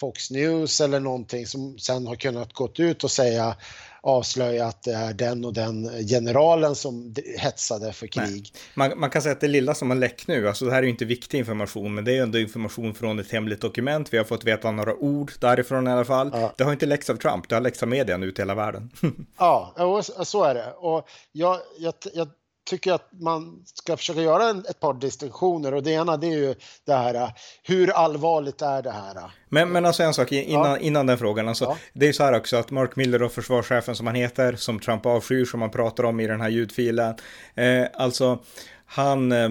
Fox 0.01 0.31
News 0.31 0.81
eller 0.81 0.99
någonting 0.99 1.47
som 1.47 1.77
sen 1.79 2.07
har 2.07 2.15
kunnat 2.15 2.53
gått 2.53 2.79
ut 2.79 3.03
och 3.03 3.11
säga 3.11 3.55
avslöja 4.03 4.65
att 4.65 4.83
det 4.83 4.93
är 4.93 5.13
den 5.13 5.45
och 5.45 5.53
den 5.53 6.07
generalen 6.07 6.75
som 6.75 7.15
hetsade 7.37 7.93
för 7.93 8.07
krig. 8.07 8.53
Man, 8.73 8.99
man, 8.99 9.09
kan 9.09 9.21
säga 9.21 9.33
att 9.33 9.41
det 9.41 9.47
lilla 9.47 9.75
som 9.75 9.89
har 9.89 9.97
läckt 9.97 10.27
nu, 10.27 10.47
alltså 10.47 10.65
det 10.65 10.71
här 10.71 10.79
är 10.79 10.83
ju 10.83 10.89
inte 10.89 11.05
viktig 11.05 11.37
information, 11.37 11.93
men 11.93 12.05
det 12.05 12.17
är 12.17 12.23
ändå 12.23 12.39
information 12.39 12.93
från 12.93 13.19
ett 13.19 13.31
hemligt 13.31 13.61
dokument. 13.61 14.13
Vi 14.13 14.17
har 14.17 14.25
fått 14.25 14.43
veta 14.43 14.71
några 14.71 14.95
ord 14.95 15.31
därifrån 15.39 15.87
i 15.87 15.91
alla 15.91 16.05
fall. 16.05 16.29
Ja. 16.33 16.53
Det 16.57 16.63
har 16.63 16.71
inte 16.71 16.85
läckts 16.85 17.09
av 17.09 17.15
Trump, 17.15 17.49
det 17.49 17.55
har 17.55 17.61
läckts 17.61 17.83
av 17.83 17.89
media 17.89 18.17
nu 18.17 18.31
till 18.31 18.41
hela 18.41 18.55
världen. 18.55 18.89
ja, 19.37 20.01
så 20.23 20.43
är 20.43 20.53
det. 20.53 20.73
Och 20.77 21.09
jag, 21.31 21.57
jag, 21.79 21.93
jag 22.13 22.27
tycker 22.71 22.93
att 22.93 23.09
man 23.11 23.63
ska 23.65 23.97
försöka 23.97 24.21
göra 24.21 24.49
en, 24.49 24.59
ett 24.59 24.79
par 24.79 24.93
distinktioner 24.93 25.73
och 25.73 25.83
det 25.83 25.91
ena 25.91 26.17
det 26.17 26.27
är 26.27 26.37
ju 26.37 26.55
det 26.85 26.93
här 26.93 27.33
hur 27.63 27.89
allvarligt 27.89 28.61
är 28.61 28.81
det 28.81 28.91
här? 28.91 29.31
Men, 29.49 29.69
men 29.71 29.85
alltså 29.85 30.03
en 30.03 30.13
sak 30.13 30.31
innan, 30.31 30.71
ja. 30.71 30.77
innan 30.77 31.05
den 31.05 31.17
frågan, 31.17 31.47
alltså, 31.47 31.65
ja. 31.65 31.77
det 31.93 32.07
är 32.07 32.13
så 32.13 32.23
här 32.23 32.37
också 32.37 32.57
att 32.57 32.71
Mark 32.71 32.95
Miller 32.95 33.23
och 33.23 33.31
försvarschefen 33.31 33.95
som 33.95 34.07
han 34.07 34.15
heter, 34.15 34.55
som 34.55 34.79
Trump 34.79 35.05
avskyr, 35.05 35.45
som 35.45 35.59
man 35.59 35.71
pratar 35.71 36.03
om 36.03 36.19
i 36.19 36.27
den 36.27 36.41
här 36.41 36.49
ljudfilen, 36.49 37.15
eh, 37.55 37.85
alltså 37.93 38.39
han 38.85 39.31
Eh, 39.31 39.49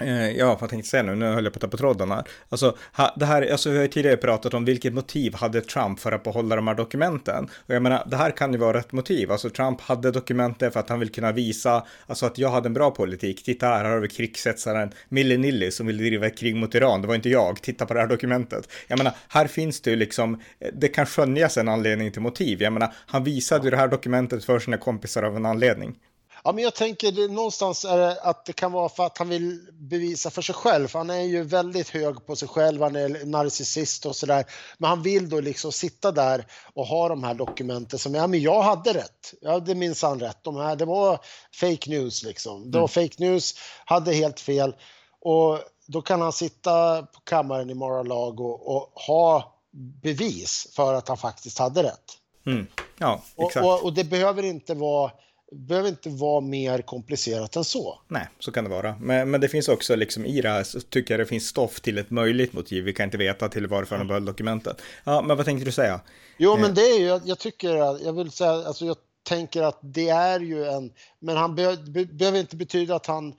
Eh, 0.00 0.30
ja, 0.30 0.46
vad 0.46 0.58
tänkte 0.58 0.76
jag 0.76 0.86
säga 0.86 1.02
nu? 1.02 1.14
Nu 1.14 1.26
höll 1.26 1.44
jag 1.44 1.52
på 1.52 1.56
att 1.56 1.60
tappa 1.60 1.76
trådarna. 1.76 2.24
Alltså, 2.48 2.76
det 3.16 3.26
här, 3.26 3.50
alltså, 3.52 3.70
vi 3.70 3.76
har 3.76 3.82
ju 3.82 3.88
tidigare 3.88 4.16
pratat 4.16 4.54
om 4.54 4.64
vilket 4.64 4.94
motiv 4.94 5.34
hade 5.34 5.60
Trump 5.60 6.00
för 6.00 6.12
att 6.12 6.22
behålla 6.22 6.56
de 6.56 6.68
här 6.68 6.74
dokumenten. 6.74 7.44
Och 7.44 7.74
jag 7.74 7.82
menar, 7.82 8.06
det 8.10 8.16
här 8.16 8.30
kan 8.30 8.52
ju 8.52 8.58
vara 8.58 8.78
ett 8.78 8.92
motiv. 8.92 9.32
Alltså, 9.32 9.50
Trump 9.50 9.80
hade 9.80 10.10
dokumenten 10.10 10.72
för 10.72 10.80
att 10.80 10.88
han 10.88 11.00
vill 11.00 11.12
kunna 11.12 11.32
visa, 11.32 11.86
alltså 12.06 12.26
att 12.26 12.38
jag 12.38 12.48
hade 12.48 12.66
en 12.66 12.74
bra 12.74 12.90
politik. 12.90 13.44
Titta 13.44 13.66
här, 13.66 13.84
här 13.84 13.90
har 13.90 14.00
vi 14.00 14.08
krigshetsaren 14.08 14.92
Milli 15.08 15.38
Nilly 15.38 15.70
som 15.70 15.86
vill 15.86 15.98
driva 15.98 16.26
ett 16.26 16.38
krig 16.38 16.56
mot 16.56 16.74
Iran. 16.74 17.02
Det 17.02 17.08
var 17.08 17.14
inte 17.14 17.28
jag. 17.28 17.62
Titta 17.62 17.86
på 17.86 17.94
det 17.94 18.00
här 18.00 18.06
dokumentet. 18.06 18.68
Jag 18.88 18.98
menar, 18.98 19.12
här 19.28 19.46
finns 19.46 19.80
det 19.80 19.90
ju 19.90 19.96
liksom, 19.96 20.34
eh, 20.34 20.68
det 20.72 20.88
kan 20.88 21.06
skönjas 21.06 21.56
en 21.56 21.68
anledning 21.68 22.12
till 22.12 22.22
motiv. 22.22 22.62
Jag 22.62 22.72
menar, 22.72 22.92
han 23.06 23.24
visade 23.24 23.64
ju 23.64 23.70
det 23.70 23.76
här 23.76 23.88
dokumentet 23.88 24.44
för 24.44 24.58
sina 24.58 24.76
kompisar 24.76 25.22
av 25.22 25.36
en 25.36 25.46
anledning. 25.46 25.96
Ja, 26.44 26.52
men 26.52 26.64
jag 26.64 26.74
tänker 26.74 27.28
någonstans 27.28 27.84
är 27.84 27.98
det 27.98 28.20
att 28.20 28.44
det 28.44 28.52
kan 28.52 28.72
vara 28.72 28.88
för 28.88 29.06
att 29.06 29.18
han 29.18 29.28
vill 29.28 29.68
bevisa 29.72 30.30
för 30.30 30.42
sig 30.42 30.54
själv. 30.54 30.88
För 30.88 30.98
han 30.98 31.10
är 31.10 31.20
ju 31.20 31.42
väldigt 31.42 31.88
hög 31.88 32.26
på 32.26 32.36
sig 32.36 32.48
själv, 32.48 32.82
han 32.82 32.96
är 32.96 33.26
narcissist 33.26 34.06
och 34.06 34.16
sådär. 34.16 34.44
Men 34.78 34.88
han 34.90 35.02
vill 35.02 35.28
då 35.28 35.40
liksom 35.40 35.72
sitta 35.72 36.12
där 36.12 36.46
och 36.74 36.86
ha 36.86 37.08
de 37.08 37.24
här 37.24 37.34
dokumenten 37.34 37.98
som, 37.98 38.14
ja 38.14 38.26
men 38.26 38.40
jag 38.40 38.62
hade 38.62 38.92
rätt. 38.92 39.34
Jag 39.40 39.50
hade 39.50 39.74
minsann 39.74 40.20
rätt. 40.20 40.38
De 40.42 40.56
här, 40.56 40.76
det 40.76 40.84
var 40.84 41.20
fake 41.54 41.90
news 41.90 42.22
liksom. 42.22 42.70
Det 42.70 42.78
var 42.78 42.88
mm. 42.96 43.08
fake 43.08 43.24
news, 43.24 43.54
hade 43.84 44.12
helt 44.12 44.40
fel. 44.40 44.74
Och 45.20 45.58
då 45.86 46.02
kan 46.02 46.20
han 46.20 46.32
sitta 46.32 47.02
på 47.02 47.20
kammaren 47.20 47.70
i 47.70 47.74
Mar-a-Lago 47.74 48.44
och, 48.44 48.76
och 48.76 48.92
ha 48.94 49.58
bevis 50.02 50.68
för 50.72 50.94
att 50.94 51.08
han 51.08 51.16
faktiskt 51.16 51.58
hade 51.58 51.82
rätt. 51.82 52.18
Mm. 52.46 52.66
Ja, 52.98 53.22
exakt. 53.36 53.66
Och, 53.66 53.72
och, 53.72 53.84
och 53.84 53.92
det 53.92 54.04
behöver 54.04 54.42
inte 54.42 54.74
vara 54.74 55.10
behöver 55.52 55.88
inte 55.88 56.08
vara 56.08 56.40
mer 56.40 56.82
komplicerat 56.82 57.56
än 57.56 57.64
så. 57.64 57.98
Nej, 58.08 58.28
så 58.38 58.52
kan 58.52 58.64
det 58.64 58.70
vara. 58.70 58.96
Men, 59.00 59.30
men 59.30 59.40
det 59.40 59.48
finns 59.48 59.68
också 59.68 59.96
liksom 59.96 60.26
i 60.26 60.40
det 60.40 60.48
här 60.48 60.64
så 60.64 60.80
tycker 60.80 61.14
jag 61.14 61.20
det 61.20 61.26
finns 61.26 61.46
stoff 61.46 61.80
till 61.80 61.98
ett 61.98 62.10
möjligt 62.10 62.52
motiv. 62.52 62.84
Vi 62.84 62.92
kan 62.92 63.04
inte 63.04 63.16
veta 63.16 63.48
till 63.48 63.66
varför 63.66 63.98
de 63.98 64.08
behöll 64.08 64.24
dokumenten. 64.24 64.74
Ja, 65.04 65.22
men 65.22 65.36
vad 65.36 65.46
tänkte 65.46 65.64
du 65.64 65.72
säga? 65.72 66.00
Jo, 66.36 66.56
men 66.56 66.70
eh. 66.70 66.74
det 66.74 66.80
är 66.82 66.98
ju, 66.98 67.06
jag, 67.06 67.20
jag 67.24 67.38
tycker, 67.38 67.74
jag 68.04 68.12
vill 68.12 68.30
säga, 68.30 68.50
alltså 68.50 68.84
jag 68.84 68.96
tänker 69.22 69.62
att 69.62 69.78
det 69.80 70.08
är 70.08 70.40
ju 70.40 70.64
en, 70.64 70.92
men 71.20 71.36
han 71.36 71.54
be, 71.54 71.76
be, 71.76 72.04
behöver 72.04 72.38
inte 72.38 72.56
betyda 72.56 72.96
att 72.96 73.06
han 73.06 73.34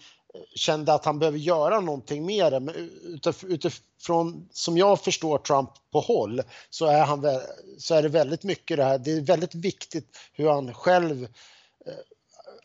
kände 0.55 0.93
att 0.93 1.05
han 1.05 1.19
behöver 1.19 1.37
göra 1.37 1.79
någonting 1.79 2.25
mer. 2.25 2.59
Men 2.59 2.89
utifrån, 3.47 4.47
som 4.51 4.77
jag 4.77 5.01
förstår 5.01 5.37
Trump 5.37 5.69
på 5.91 5.99
håll, 5.99 6.41
så 6.69 6.85
är, 6.85 7.05
han, 7.05 7.25
så 7.77 7.95
är 7.95 8.01
det 8.01 8.09
väldigt 8.09 8.43
mycket 8.43 8.77
det 8.77 8.83
här, 8.83 8.97
det 8.97 9.11
är 9.11 9.21
väldigt 9.21 9.55
viktigt 9.55 10.17
hur 10.33 10.49
han 10.49 10.73
själv 10.73 11.27
Eh, 11.27 11.62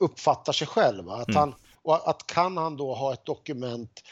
uppfattar 0.00 0.52
sig 0.52 0.66
själv. 0.66 1.10
Att, 1.10 1.28
mm. 1.28 1.38
han, 1.38 1.54
och 1.82 2.10
att 2.10 2.26
kan 2.26 2.56
han 2.56 2.76
då 2.76 2.94
ha 2.94 3.12
ett 3.12 3.24
dokument 3.24 4.02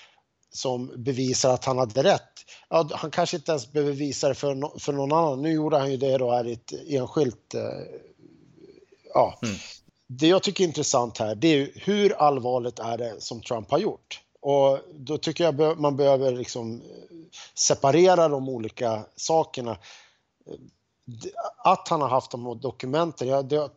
som 0.50 0.92
bevisar 0.96 1.54
att 1.54 1.64
han 1.64 1.78
hade 1.78 2.02
rätt. 2.02 2.32
Ja, 2.68 2.88
han 2.92 3.10
kanske 3.10 3.36
inte 3.36 3.52
ens 3.52 3.72
behöver 3.72 3.92
visa 3.92 4.28
det 4.28 4.34
för, 4.34 4.54
no, 4.54 4.78
för 4.78 4.92
någon 4.92 5.12
annan. 5.12 5.42
Nu 5.42 5.52
gjorde 5.52 5.78
han 5.78 5.90
ju 5.90 5.96
det 5.96 6.18
då 6.18 6.30
här 6.30 6.46
i 6.46 6.52
ett 6.52 6.72
enskilt... 6.88 7.54
Eh, 7.54 7.60
ja. 9.14 9.38
Mm. 9.42 9.56
Det 10.08 10.26
jag 10.26 10.42
tycker 10.42 10.64
är 10.64 10.68
intressant 10.68 11.18
här, 11.18 11.34
det 11.34 11.48
är 11.48 11.70
hur 11.74 12.12
allvarligt 12.12 12.78
är 12.78 12.98
det 12.98 13.20
som 13.20 13.42
Trump 13.42 13.70
har 13.70 13.78
gjort? 13.78 14.20
Och 14.40 14.78
då 14.94 15.18
tycker 15.18 15.44
jag 15.44 15.80
man 15.80 15.96
behöver 15.96 16.32
liksom 16.32 16.82
separera 17.54 18.28
de 18.28 18.48
olika 18.48 19.06
sakerna. 19.16 19.78
Att 21.64 21.88
han 21.88 22.00
har 22.00 22.08
haft 22.08 22.30
de 22.30 22.46
här 22.46 22.54
dokumenten, 22.54 23.28
ja, 23.28 23.42
det, 23.42 23.70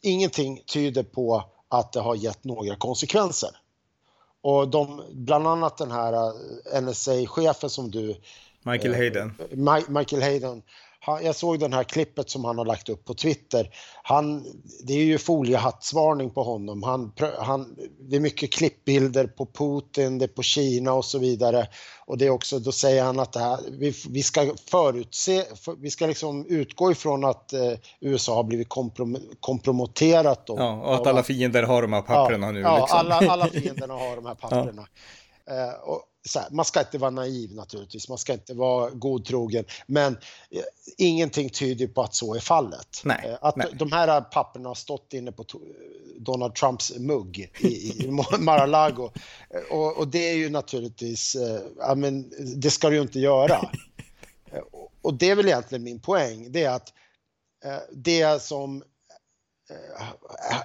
ingenting 0.00 0.62
tyder 0.66 1.02
på 1.02 1.44
att 1.68 1.92
det 1.92 2.00
har 2.00 2.14
gett 2.14 2.44
några 2.44 2.76
konsekvenser. 2.76 3.50
Och 4.40 4.68
de, 4.68 5.04
bland 5.12 5.46
annat 5.46 5.78
den 5.78 5.90
här 5.90 6.12
eh, 6.12 6.82
NSA-chefen 6.82 7.70
som 7.70 7.90
du... 7.90 8.16
Michael 8.62 8.92
eh, 8.92 8.96
Hayden. 8.96 9.34
Michael 9.88 10.22
Hayden 10.22 10.62
han, 11.06 11.24
jag 11.24 11.36
såg 11.36 11.58
den 11.58 11.72
här 11.72 11.84
klippet 11.84 12.30
som 12.30 12.44
han 12.44 12.58
har 12.58 12.64
lagt 12.64 12.88
upp 12.88 13.04
på 13.04 13.14
Twitter. 13.14 13.70
Han, 14.02 14.44
det 14.86 14.92
är 14.92 15.04
ju 15.04 15.18
foliehattsvarning 15.18 16.30
på 16.30 16.42
honom. 16.42 16.82
Han, 16.82 17.12
han, 17.38 17.76
det 18.00 18.16
är 18.16 18.20
mycket 18.20 18.52
klippbilder 18.52 19.26
på 19.26 19.46
Putin, 19.46 20.18
det 20.18 20.24
är 20.24 20.28
på 20.28 20.42
Kina 20.42 20.92
och 20.92 21.04
så 21.04 21.18
vidare. 21.18 21.68
Och 22.06 22.18
det 22.18 22.26
är 22.26 22.30
också, 22.30 22.58
då 22.58 22.72
säger 22.72 23.04
han 23.04 23.20
att 23.20 23.32
det 23.32 23.40
här, 23.40 23.58
vi, 23.70 23.94
vi 24.08 24.22
ska 24.22 24.52
förutse, 24.70 25.44
för, 25.56 25.76
vi 25.76 25.90
ska 25.90 26.06
liksom 26.06 26.46
utgå 26.46 26.92
ifrån 26.92 27.24
att 27.24 27.52
eh, 27.52 27.72
USA 28.00 28.34
har 28.34 28.44
blivit 28.44 28.68
komprom, 28.68 29.18
komprometterat. 29.40 30.46
Då, 30.46 30.56
ja, 30.58 30.72
och 30.72 30.94
att 30.94 31.06
alla 31.06 31.22
fiender 31.22 31.62
har 31.62 31.82
de 31.82 31.92
här 31.92 32.02
papperna 32.02 32.46
ja, 32.46 32.52
nu. 32.52 32.60
Ja, 32.60 32.78
liksom. 32.78 32.98
alla, 32.98 33.14
alla 33.14 33.46
fienderna 33.52 33.94
har 33.94 34.16
de 34.16 34.26
här 34.26 34.34
papperna. 34.34 34.72
Ja. 34.76 35.00
Eh, 35.50 35.72
och, 35.72 36.02
här, 36.34 36.46
man 36.50 36.64
ska 36.64 36.80
inte 36.80 36.98
vara 36.98 37.10
naiv 37.10 37.54
naturligtvis, 37.54 38.08
man 38.08 38.18
ska 38.18 38.32
inte 38.32 38.54
vara 38.54 38.90
godtrogen, 38.90 39.64
men 39.86 40.12
eh, 40.50 40.62
ingenting 40.96 41.50
tyder 41.50 41.86
på 41.86 42.02
att 42.02 42.14
så 42.14 42.34
är 42.34 42.40
fallet. 42.40 43.02
Nej, 43.04 43.20
eh, 43.24 43.36
att 43.40 43.56
nej. 43.56 43.68
de 43.74 43.92
här 43.92 44.20
papperna 44.20 44.68
har 44.68 44.74
stått 44.74 45.12
inne 45.12 45.32
på 45.32 45.44
Donald 46.18 46.54
Trumps 46.54 46.98
mugg 46.98 47.52
i, 47.58 48.04
i 48.04 48.10
Mar-a-Lago 48.38 49.10
och, 49.70 49.98
och, 49.98 50.08
det 50.08 50.30
är 50.30 50.36
ju 50.36 50.50
naturligtvis, 50.50 51.36
ja 51.78 51.94
men 51.94 52.32
det 52.56 52.70
ska 52.70 52.88
du 52.88 52.96
ju 52.96 53.02
inte 53.02 53.20
göra. 53.20 53.70
och 55.02 55.14
det 55.14 55.30
är 55.30 55.34
väl 55.34 55.46
egentligen 55.46 55.84
min 55.84 56.00
poäng, 56.00 56.52
det 56.52 56.64
är 56.64 56.70
att 56.70 56.92
det 57.92 58.42
som 58.42 58.82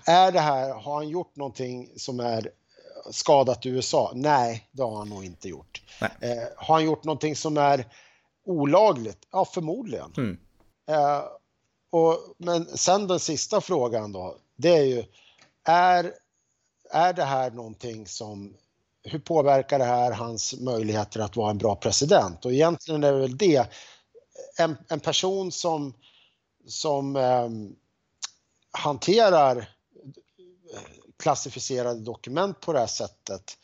är 0.05 0.31
det 0.31 0.39
här, 0.39 0.73
har 0.73 0.95
han 0.95 1.09
gjort 1.09 1.35
någonting 1.35 1.89
som 1.95 2.19
är 2.19 2.51
skadat 3.09 3.65
USA? 3.65 4.11
Nej, 4.15 4.67
det 4.71 4.83
har 4.83 4.97
han 4.97 5.09
nog 5.09 5.25
inte 5.25 5.49
gjort. 5.49 5.81
Eh, 5.99 6.43
har 6.57 6.75
han 6.75 6.85
gjort 6.85 7.03
någonting 7.03 7.35
som 7.35 7.57
är 7.57 7.85
olagligt? 8.45 9.27
Ja, 9.31 9.45
förmodligen. 9.45 10.13
Mm. 10.17 10.37
Eh, 10.89 11.23
och, 11.91 12.17
men 12.37 12.77
sen 12.77 13.07
den 13.07 13.19
sista 13.19 13.61
frågan 13.61 14.11
då, 14.11 14.37
det 14.55 14.77
är 14.77 14.83
ju, 14.83 15.03
är, 15.63 16.13
är 16.91 17.13
det 17.13 17.23
här 17.23 17.51
någonting 17.51 18.07
som, 18.07 18.53
hur 19.03 19.19
påverkar 19.19 19.79
det 19.79 19.85
här 19.85 20.11
hans 20.11 20.59
möjligheter 20.59 21.19
att 21.19 21.35
vara 21.35 21.51
en 21.51 21.57
bra 21.57 21.75
president? 21.75 22.45
Och 22.45 22.51
egentligen 22.51 23.03
är 23.03 23.13
det 23.13 23.19
väl 23.19 23.37
det, 23.37 23.71
en, 24.57 24.77
en 24.89 24.99
person 24.99 25.51
som, 25.51 25.93
som 26.67 27.15
eh, 27.15 27.49
hanterar 28.71 29.69
klassificerade 31.21 31.99
dokument 31.99 32.59
på 32.59 32.73
det 32.73 32.79
här 32.79 32.87
sättet. 32.87 33.57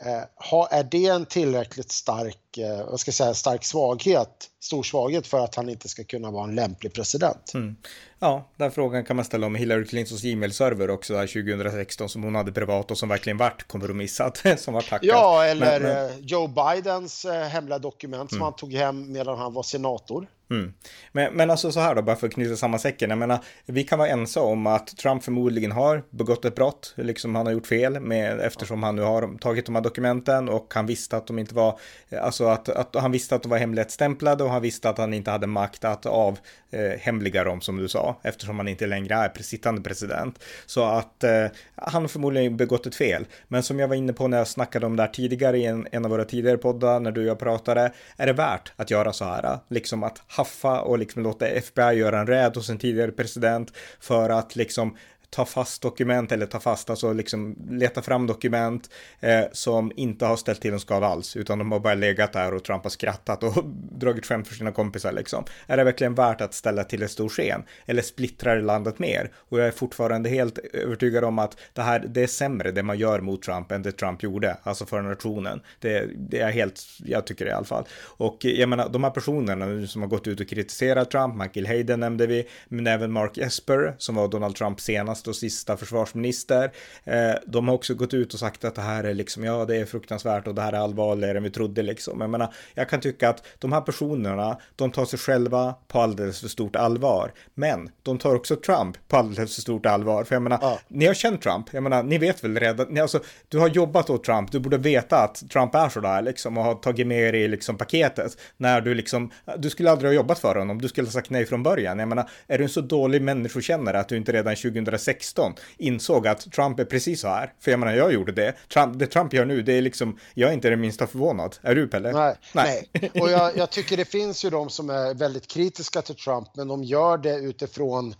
Eh, 0.00 0.22
är 0.70 0.84
det 0.84 1.06
en 1.06 1.26
tillräckligt 1.26 1.92
stark, 1.92 2.38
eh, 2.58 2.90
vad 2.90 3.00
ska 3.00 3.08
jag 3.08 3.14
säga, 3.14 3.34
stark 3.34 3.64
svaghet, 3.64 4.46
stor 4.60 4.82
svaghet 4.82 5.26
för 5.26 5.44
att 5.44 5.54
han 5.54 5.68
inte 5.68 5.88
ska 5.88 6.04
kunna 6.04 6.30
vara 6.30 6.44
en 6.44 6.54
lämplig 6.54 6.92
president? 6.92 7.54
Mm. 7.54 7.76
Ja, 8.18 8.50
den 8.56 8.70
frågan 8.70 9.04
kan 9.04 9.16
man 9.16 9.24
ställa 9.24 9.46
om 9.46 9.54
Hillary 9.54 9.86
Clintons 9.86 10.24
e-mailserver 10.24 10.90
också 10.90 11.14
där 11.14 11.26
2016 11.26 12.08
som 12.08 12.22
hon 12.22 12.34
hade 12.34 12.52
privat 12.52 12.90
och 12.90 12.98
som 12.98 13.08
verkligen 13.08 13.36
vart 13.36 13.68
kompromissat, 13.68 14.42
som 14.58 14.74
var 14.74 14.80
tackat. 14.80 15.02
Ja, 15.02 15.44
eller 15.44 15.66
men, 15.66 15.82
men... 15.82 16.10
Eh, 16.10 16.18
Joe 16.18 16.46
Bidens 16.46 17.26
hemliga 17.50 17.78
dokument 17.78 18.30
som 18.30 18.36
mm. 18.36 18.44
han 18.44 18.56
tog 18.56 18.72
hem 18.72 19.12
medan 19.12 19.38
han 19.38 19.54
var 19.54 19.62
senator. 19.62 20.28
Mm. 20.50 20.72
Men, 21.12 21.34
men 21.34 21.50
alltså 21.50 21.72
så 21.72 21.80
här 21.80 21.94
då, 21.94 22.02
bara 22.02 22.16
för 22.16 22.26
att 22.26 22.32
knyta 22.32 22.56
samman 22.56 22.80
säcken. 22.80 23.10
Jag 23.10 23.18
menar, 23.18 23.38
vi 23.66 23.84
kan 23.84 23.98
vara 23.98 24.08
ense 24.08 24.40
om 24.40 24.66
att 24.66 24.96
Trump 24.96 25.24
förmodligen 25.24 25.72
har 25.72 26.02
begått 26.10 26.44
ett 26.44 26.54
brott, 26.54 26.94
liksom 26.96 27.34
han 27.34 27.46
har 27.46 27.52
gjort 27.52 27.66
fel 27.66 28.00
med, 28.00 28.40
eftersom 28.40 28.82
han 28.82 28.96
nu 28.96 29.02
har 29.02 29.38
tagit 29.38 29.66
de 29.66 29.74
här 29.74 29.82
dokumenten 29.82 30.48
och 30.48 30.72
han 30.74 30.86
visste 30.86 31.16
att 31.16 31.26
de 31.26 31.38
inte 31.38 31.54
var, 31.54 31.78
alltså 32.22 32.37
Alltså 32.40 32.70
att, 32.70 32.94
att 32.94 33.02
han 33.02 33.12
visste 33.12 33.34
att 33.34 33.42
de 33.42 33.48
var 33.48 33.58
hemligstämplade 33.58 34.44
och 34.44 34.50
han 34.50 34.62
visste 34.62 34.88
att 34.88 34.98
han 34.98 35.14
inte 35.14 35.30
hade 35.30 35.46
makt 35.46 35.84
att 35.84 36.06
avhemliga 36.06 37.40
eh, 37.40 37.44
dem 37.44 37.60
som 37.60 37.76
du 37.76 37.88
sa, 37.88 38.20
eftersom 38.22 38.58
han 38.58 38.68
inte 38.68 38.86
längre 38.86 39.14
är 39.14 39.42
sittande 39.42 39.80
president. 39.80 40.44
Så 40.66 40.84
att 40.84 41.24
eh, 41.24 41.46
han 41.74 42.02
har 42.02 42.08
förmodligen 42.08 42.56
begått 42.56 42.86
ett 42.86 42.94
fel. 42.94 43.26
Men 43.48 43.62
som 43.62 43.78
jag 43.78 43.88
var 43.88 43.94
inne 43.94 44.12
på 44.12 44.28
när 44.28 44.38
jag 44.38 44.48
snackade 44.48 44.86
om 44.86 44.96
det 44.96 45.02
här 45.02 45.10
tidigare 45.10 45.58
i 45.58 45.66
en, 45.66 45.86
en 45.92 46.04
av 46.04 46.10
våra 46.10 46.24
tidigare 46.24 46.58
poddar, 46.58 47.00
när 47.00 47.10
du 47.10 47.20
och 47.20 47.26
jag 47.26 47.38
pratade, 47.38 47.92
är 48.16 48.26
det 48.26 48.32
värt 48.32 48.72
att 48.76 48.90
göra 48.90 49.12
så 49.12 49.24
här? 49.24 49.58
Liksom 49.68 50.02
att 50.02 50.22
haffa 50.26 50.80
och 50.80 50.98
liksom 50.98 51.22
låta 51.22 51.46
FBI 51.46 51.92
göra 51.92 52.20
en 52.20 52.26
räd 52.26 52.56
hos 52.56 52.70
en 52.70 52.78
tidigare 52.78 53.12
president 53.12 53.72
för 54.00 54.30
att 54.30 54.56
liksom 54.56 54.96
ta 55.30 55.44
fast 55.44 55.82
dokument 55.82 56.32
eller 56.32 56.46
ta 56.46 56.60
fast, 56.60 56.90
alltså 56.90 57.12
liksom 57.12 57.56
leta 57.70 58.02
fram 58.02 58.26
dokument 58.26 58.90
eh, 59.20 59.44
som 59.52 59.92
inte 59.96 60.26
har 60.26 60.36
ställt 60.36 60.60
till 60.60 60.72
en 60.72 60.80
skada 60.80 61.06
alls, 61.06 61.36
utan 61.36 61.58
de 61.58 61.72
har 61.72 61.80
bara 61.80 61.94
legat 61.94 62.32
där 62.32 62.54
och 62.54 62.64
Trump 62.64 62.82
har 62.82 62.90
skrattat 62.90 63.42
och 63.42 63.64
dragit 63.98 64.26
skämt 64.26 64.48
för 64.48 64.54
sina 64.54 64.72
kompisar 64.72 65.12
liksom. 65.12 65.44
Är 65.66 65.76
det 65.76 65.84
verkligen 65.84 66.14
värt 66.14 66.40
att 66.40 66.54
ställa 66.54 66.84
till 66.84 67.02
ett 67.02 67.10
stor 67.10 67.28
scen? 67.28 67.62
Eller 67.86 68.02
splittrar 68.02 68.56
det 68.56 68.62
landet 68.62 68.98
mer? 68.98 69.30
Och 69.36 69.60
jag 69.60 69.66
är 69.66 69.70
fortfarande 69.70 70.28
helt 70.28 70.58
övertygad 70.58 71.24
om 71.24 71.38
att 71.38 71.56
det 71.72 71.82
här, 71.82 72.04
det 72.08 72.22
är 72.22 72.26
sämre 72.26 72.70
det 72.70 72.82
man 72.82 72.98
gör 72.98 73.20
mot 73.20 73.42
Trump 73.42 73.72
än 73.72 73.82
det 73.82 73.92
Trump 73.92 74.22
gjorde, 74.22 74.56
alltså 74.62 74.86
för 74.86 75.02
nationen. 75.02 75.60
Det, 75.78 76.08
det 76.16 76.40
är 76.40 76.50
helt, 76.50 76.82
jag 77.04 77.26
tycker 77.26 77.44
det 77.44 77.50
i 77.50 77.54
alla 77.54 77.64
fall. 77.64 77.84
Och 78.02 78.46
eh, 78.46 78.50
jag 78.52 78.68
menar, 78.68 78.88
de 78.88 79.04
här 79.04 79.10
personerna 79.10 79.86
som 79.86 80.02
har 80.02 80.08
gått 80.08 80.26
ut 80.26 80.40
och 80.40 80.48
kritiserat 80.48 81.10
Trump, 81.10 81.34
Michael 81.34 81.66
Hayden 81.66 82.00
nämnde 82.00 82.26
vi, 82.26 82.48
men 82.68 82.86
även 82.86 83.12
Mark 83.12 83.38
Esper, 83.38 83.94
som 83.98 84.14
var 84.14 84.28
Donald 84.28 84.56
Trumps 84.56 84.84
senast 84.84 85.17
senaste 85.18 85.30
och 85.30 85.36
sista 85.36 85.76
försvarsminister. 85.76 86.70
Eh, 87.04 87.34
de 87.46 87.68
har 87.68 87.74
också 87.74 87.94
gått 87.94 88.14
ut 88.14 88.34
och 88.34 88.40
sagt 88.40 88.64
att 88.64 88.74
det 88.74 88.82
här 88.82 89.04
är 89.04 89.14
liksom, 89.14 89.44
ja, 89.44 89.64
det 89.64 89.76
är 89.76 89.84
fruktansvärt 89.84 90.46
och 90.46 90.54
det 90.54 90.62
här 90.62 90.72
är 90.72 90.78
allvarligare 90.78 91.38
än 91.38 91.44
vi 91.44 91.50
trodde 91.50 91.82
liksom. 91.82 92.20
Jag 92.20 92.30
menar, 92.30 92.52
jag 92.74 92.88
kan 92.88 93.00
tycka 93.00 93.28
att 93.28 93.46
de 93.58 93.72
här 93.72 93.80
personerna, 93.80 94.58
de 94.76 94.90
tar 94.90 95.04
sig 95.04 95.18
själva 95.18 95.74
på 95.88 96.00
alldeles 96.00 96.40
för 96.40 96.48
stort 96.48 96.76
allvar. 96.76 97.32
Men 97.54 97.90
de 98.02 98.18
tar 98.18 98.34
också 98.34 98.56
Trump 98.56 98.96
på 99.08 99.16
alldeles 99.16 99.54
för 99.54 99.62
stort 99.62 99.86
allvar. 99.86 100.24
För 100.24 100.34
jag 100.34 100.42
menar, 100.42 100.58
ja. 100.62 100.78
ni 100.88 101.06
har 101.06 101.14
känt 101.14 101.42
Trump, 101.42 101.66
jag 101.72 101.82
menar, 101.82 102.02
ni 102.02 102.18
vet 102.18 102.44
väl 102.44 102.56
redan, 102.56 102.86
ni, 102.90 103.00
alltså, 103.00 103.20
du 103.48 103.58
har 103.58 103.68
jobbat 103.68 104.10
åt 104.10 104.24
Trump, 104.24 104.52
du 104.52 104.58
borde 104.58 104.78
veta 104.78 105.16
att 105.16 105.50
Trump 105.50 105.74
är 105.74 105.88
sådär 105.88 106.22
liksom 106.22 106.58
och 106.58 106.64
har 106.64 106.74
tagit 106.74 107.06
med 107.06 107.18
er 107.18 107.32
i 107.32 107.48
liksom 107.48 107.76
paketet. 107.76 108.36
När 108.56 108.80
du 108.80 108.94
liksom, 108.94 109.30
du 109.58 109.70
skulle 109.70 109.90
aldrig 109.90 110.10
ha 110.10 110.14
jobbat 110.14 110.38
för 110.38 110.54
honom, 110.54 110.80
du 110.80 110.88
skulle 110.88 111.06
ha 111.06 111.12
sagt 111.12 111.30
nej 111.30 111.46
från 111.46 111.62
början. 111.62 111.98
Jag 111.98 112.08
menar, 112.08 112.28
är 112.46 112.58
du 112.58 112.64
en 112.64 112.70
så 112.70 112.80
dålig 112.80 113.22
människokännare 113.22 114.00
att 114.00 114.08
du 114.08 114.16
inte 114.16 114.32
redan 114.32 114.56
2016 114.56 115.07
2016 115.12 115.54
insåg 115.78 116.26
att 116.26 116.52
Trump 116.52 116.80
är 116.80 116.84
precis 116.84 117.20
så 117.20 117.28
här. 117.28 117.52
För 117.60 117.70
jag 117.70 117.80
menar, 117.80 117.92
jag 117.92 118.12
gjorde 118.12 118.32
det. 118.32 118.54
Trump, 118.72 118.98
det 118.98 119.06
Trump 119.06 119.32
gör 119.32 119.44
nu, 119.44 119.62
det 119.62 119.72
är 119.72 119.82
liksom, 119.82 120.18
jag 120.34 120.50
är 120.50 120.54
inte 120.54 120.70
det 120.70 120.76
minsta 120.76 121.06
förvånad. 121.06 121.56
Är 121.62 121.74
du 121.74 121.88
Pelle? 121.88 122.12
Nej, 122.12 122.34
nej. 122.52 122.88
nej. 122.92 123.10
och 123.22 123.30
jag, 123.30 123.56
jag, 123.56 123.70
tycker 123.70 123.96
det 123.96 124.04
finns 124.04 124.44
ju 124.44 124.50
de 124.50 124.70
som 124.70 124.90
är 124.90 125.14
väldigt 125.14 125.46
kritiska 125.46 126.02
till 126.02 126.14
Trump, 126.14 126.48
men 126.56 126.68
de 126.68 126.84
gör 126.84 127.18
det 127.18 127.36
utifrån 127.36 128.14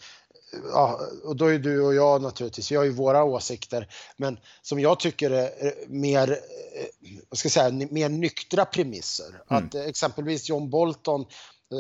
Ja, 0.73 1.01
och 1.25 1.37
då 1.37 1.47
är 1.47 1.59
du 1.59 1.83
och 1.83 1.95
jag 1.95 2.23
naturligtvis, 2.23 2.73
vi 2.73 2.77
har 2.77 2.85
ju 2.85 2.91
våra 2.91 3.25
åsikter, 3.25 3.89
men 4.17 4.39
som 4.63 4.81
jag 4.81 5.01
tycker 5.01 5.31
är 5.31 5.75
mer, 5.89 6.31
eh, 6.31 7.17
vad 7.29 7.39
ska 7.39 7.47
jag 7.47 7.53
säga, 7.53 7.89
mer 7.91 8.09
nyktra 8.09 8.65
premisser. 8.65 9.43
Mm. 9.51 9.67
Att 9.67 9.75
exempelvis 9.75 10.49
John 10.49 10.71
Bolton, 10.71 11.27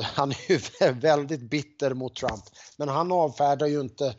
han 0.02 0.30
är 0.30 0.50
ju 0.52 0.60
väldigt 1.00 1.40
bitter 1.40 1.94
mot 1.94 2.16
Trump, 2.16 2.44
men 2.76 2.88
han 2.88 3.12
avfärdar 3.12 3.66
ju 3.66 3.80
inte 3.80 4.14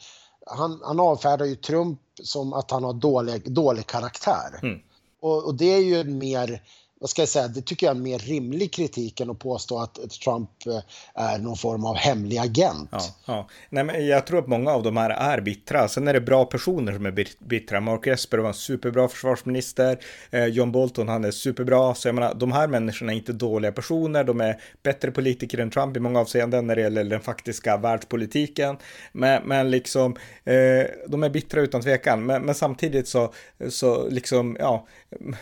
han, 0.50 0.80
han 0.84 1.00
avfärdar 1.00 1.46
ju 1.46 1.56
Trump 1.56 2.00
som 2.24 2.54
att 2.54 2.72
han 2.72 2.84
har 2.84 2.94
dålig, 2.94 3.52
dålig 3.52 3.88
karaktär. 3.88 4.60
Mm. 4.62 4.80
Och, 5.22 5.46
och, 5.46 5.56
det 5.56 5.74
är 5.74 5.80
ju 5.80 6.04
mer 6.04 6.64
vad 7.00 7.10
ska 7.10 7.22
jag 7.22 7.30
säga, 7.30 7.48
det 7.48 7.62
tycker 7.62 7.86
jag 7.86 7.92
är 7.92 7.98
en 7.98 8.04
mer 8.04 8.20
rimlig 8.20 8.74
kritik 8.74 9.20
än 9.20 9.30
att 9.30 9.40
påstå 9.40 9.80
att 9.80 10.10
Trump 10.24 10.50
eh, 10.68 10.82
är 11.14 11.40
någon 11.40 11.56
form 11.56 11.86
av 11.86 11.96
hemlig 11.96 12.38
agent. 12.38 12.90
Ja, 12.92 13.02
ja. 13.26 13.48
Nej, 13.70 13.84
men 13.84 14.08
jag 14.08 14.28
tror 14.28 14.40
att 14.40 14.48
många 14.48 14.72
av 14.72 14.84
de 14.84 14.98
här 14.98 15.10
är 15.10 15.42
bittra. 15.42 15.88
Sen 15.88 16.08
är 16.08 16.14
det 16.14 16.22
bra 16.22 16.46
personer 16.46 16.94
som 16.94 17.06
är 17.06 17.26
bittra. 17.40 17.80
Mark 17.80 18.08
Esper 18.08 18.38
var 18.38 18.48
en 18.48 18.54
superbra 18.54 19.08
försvarsminister. 19.08 20.00
Eh, 20.32 20.46
John 20.46 20.72
Bolton, 20.72 21.08
han 21.08 21.26
är 21.26 21.32
superbra. 21.32 21.96
Så 21.96 22.08
jag 22.08 22.16
menar, 22.16 22.34
de 22.34 22.52
här 22.52 22.68
människorna 22.68 23.14
är 23.14 23.18
inte 23.18 23.34
dåliga 23.34 23.72
personer. 23.72 24.24
De 24.24 24.42
är 24.42 24.62
bättre 24.84 25.12
politiker 25.12 25.58
än 25.58 25.72
Trump 25.72 25.98
i 25.98 26.00
många 26.00 26.20
avseenden 26.20 26.68
när 26.68 26.76
det 26.76 26.82
gäller 26.82 27.04
den 27.04 27.22
faktiska 27.22 27.78
världspolitiken. 27.78 28.78
Men, 29.12 29.44
men 29.44 29.72
liksom, 29.72 30.16
eh, 30.44 30.86
de 31.08 31.24
är 31.24 31.30
bittra 31.30 31.62
utan 31.62 31.82
tvekan. 31.82 32.26
Men, 32.26 32.42
men 32.42 32.56
samtidigt 32.56 33.08
så, 33.08 33.34
så 33.70 34.10
liksom, 34.10 34.58
ja, 34.60 34.88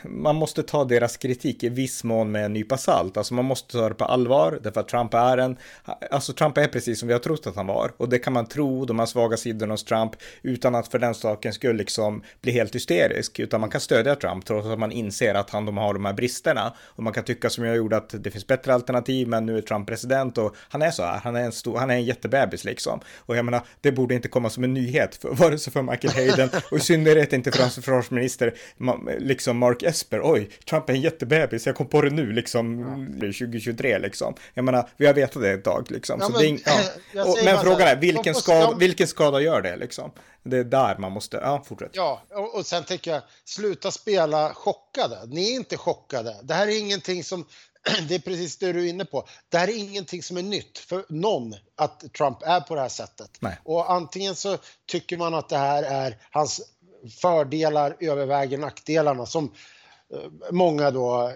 man 0.04 0.36
måste 0.36 0.64
ta 0.64 0.84
deras 0.84 1.18
kritik 1.18 1.47
i 1.48 1.70
viss 1.70 2.04
mån 2.04 2.32
med 2.32 2.46
en 2.46 2.54
nypa 2.54 2.78
salt. 2.78 3.18
Alltså 3.18 3.34
man 3.34 3.46
måste 3.46 3.72
ta 3.72 3.90
det 3.90 3.96
på 3.96 4.06
allvar, 4.06 4.60
därför 4.64 4.82
att 4.82 4.88
Trump 4.88 5.14
är 5.14 5.38
en, 5.38 5.58
alltså 6.12 6.34
Trump 6.34 6.58
är 6.58 6.68
precis 6.68 7.00
som 7.00 7.08
vi 7.08 7.14
har 7.14 7.20
trott 7.20 7.48
att 7.48 7.56
han 7.56 7.68
var. 7.68 7.92
Och 7.98 8.10
det 8.10 8.20
kan 8.20 8.34
man 8.34 8.46
tro, 8.46 8.86
de 8.86 9.00
här 9.00 9.06
svaga 9.06 9.38
sidorna 9.38 9.74
hos 9.74 9.84
Trump, 9.84 10.12
utan 10.42 10.76
att 10.76 10.88
för 10.88 11.00
den 11.00 11.16
saken 11.16 11.54
skulle 11.54 11.74
liksom 11.74 12.24
bli 12.42 12.52
helt 12.52 12.76
hysterisk. 12.76 13.40
Utan 13.40 13.62
man 13.62 13.70
kan 13.70 13.82
stödja 13.82 14.16
Trump, 14.16 14.46
trots 14.46 14.68
att 14.68 14.80
man 14.80 14.92
inser 14.92 15.34
att 15.34 15.50
han 15.50 15.66
de 15.66 15.78
har 15.78 15.94
de 15.94 16.06
här 16.06 16.14
bristerna. 16.14 16.74
Och 16.80 17.04
man 17.04 17.14
kan 17.14 17.24
tycka 17.24 17.50
som 17.50 17.66
jag 17.66 17.76
gjorde 17.76 17.98
att 17.98 18.24
det 18.24 18.32
finns 18.32 18.48
bättre 18.48 18.74
alternativ, 18.74 19.28
men 19.28 19.46
nu 19.46 19.58
är 19.58 19.62
Trump 19.62 19.88
president 19.88 20.38
och 20.38 20.56
han 20.70 20.82
är 20.82 20.92
så 20.92 21.04
här, 21.04 21.20
han 21.24 21.36
är 21.36 21.44
en 21.44 21.52
stor, 21.52 21.78
han 21.78 21.90
är 21.90 21.96
en 21.96 22.04
jättebebis 22.06 22.64
liksom. 22.64 23.00
Och 23.18 23.38
jag 23.38 23.46
menar, 23.46 23.62
det 23.82 23.92
borde 23.92 24.16
inte 24.16 24.28
komma 24.28 24.50
som 24.50 24.64
en 24.64 24.74
nyhet, 24.74 25.16
för, 25.16 25.30
vare 25.34 25.58
sig 25.58 25.74
för 25.74 25.82
Michael 25.82 26.14
Hayden 26.14 26.50
och 26.72 26.78
i 26.78 26.80
synnerhet 26.80 27.34
inte 27.34 27.52
för 27.52 27.62
hans 27.62 27.76
försvarsminister, 27.76 28.54
liksom 29.20 29.58
Mark 29.58 29.84
Esper, 29.84 30.22
oj, 30.24 30.50
Trump 30.70 30.90
är 30.90 30.94
en 30.94 31.02
jättebebis, 31.02 31.37
jag 31.66 31.76
kom 31.76 31.88
på 31.88 32.02
det 32.02 32.10
nu 32.10 32.32
liksom, 32.32 32.80
ja. 33.22 33.28
2023 33.28 34.00
liksom. 34.00 34.36
Jag 34.54 34.66
menar, 34.66 34.90
vi 34.98 35.06
har 35.06 35.14
vetat 35.14 35.42
det 35.42 35.52
ett 35.52 35.64
tag 35.64 35.92
liksom. 35.92 36.20
Ja, 36.22 36.30
men, 36.30 36.60
ja. 37.14 37.26
Och, 37.26 37.38
men 37.44 37.60
frågan 37.60 37.88
är, 37.88 37.96
vilken 37.96 38.36
skada, 38.36 38.78
vilken 38.78 39.08
skada 39.08 39.42
gör 39.42 39.62
det 39.62 39.76
liksom? 39.76 40.12
Det 40.44 40.58
är 40.58 40.64
där 40.64 40.98
man 40.98 41.12
måste, 41.12 41.38
ja, 41.38 41.64
fortsätt. 41.68 41.92
Ja, 41.94 42.22
och, 42.30 42.56
och 42.56 42.66
sen 42.66 42.84
tänker 42.84 43.12
jag, 43.12 43.22
sluta 43.46 43.92
spela 43.92 44.54
chockade. 44.54 45.20
Ni 45.28 45.52
är 45.52 45.56
inte 45.56 45.78
chockade. 45.78 46.36
Det 46.44 46.54
här 46.54 46.68
är 46.68 46.80
ingenting 46.80 47.24
som, 47.24 47.46
det 48.08 48.16
är 48.16 48.20
precis 48.20 48.58
det 48.58 48.74
du 48.74 48.86
är 48.86 48.90
inne 48.90 49.06
på. 49.06 49.28
Det 49.50 49.58
här 49.58 49.68
är 49.68 49.78
ingenting 49.78 50.24
som 50.24 50.38
är 50.38 50.44
nytt 50.44 50.78
för 50.78 51.06
någon 51.10 51.56
att 51.76 52.14
Trump 52.14 52.38
är 52.42 52.62
på 52.62 52.76
det 52.76 52.82
här 52.82 52.90
sättet. 52.90 53.30
Nej. 53.40 53.58
Och 53.64 53.92
antingen 53.92 54.36
så 54.36 54.58
tycker 54.86 55.18
man 55.18 55.34
att 55.34 55.50
det 55.50 55.58
här 55.58 55.84
är 55.84 56.18
hans 56.32 56.62
fördelar 57.22 57.96
överväger 58.00 58.58
nackdelarna 58.58 59.26
som 59.26 59.46
eh, 59.46 59.50
många 60.52 60.92
då, 60.92 61.28
eh, 61.28 61.34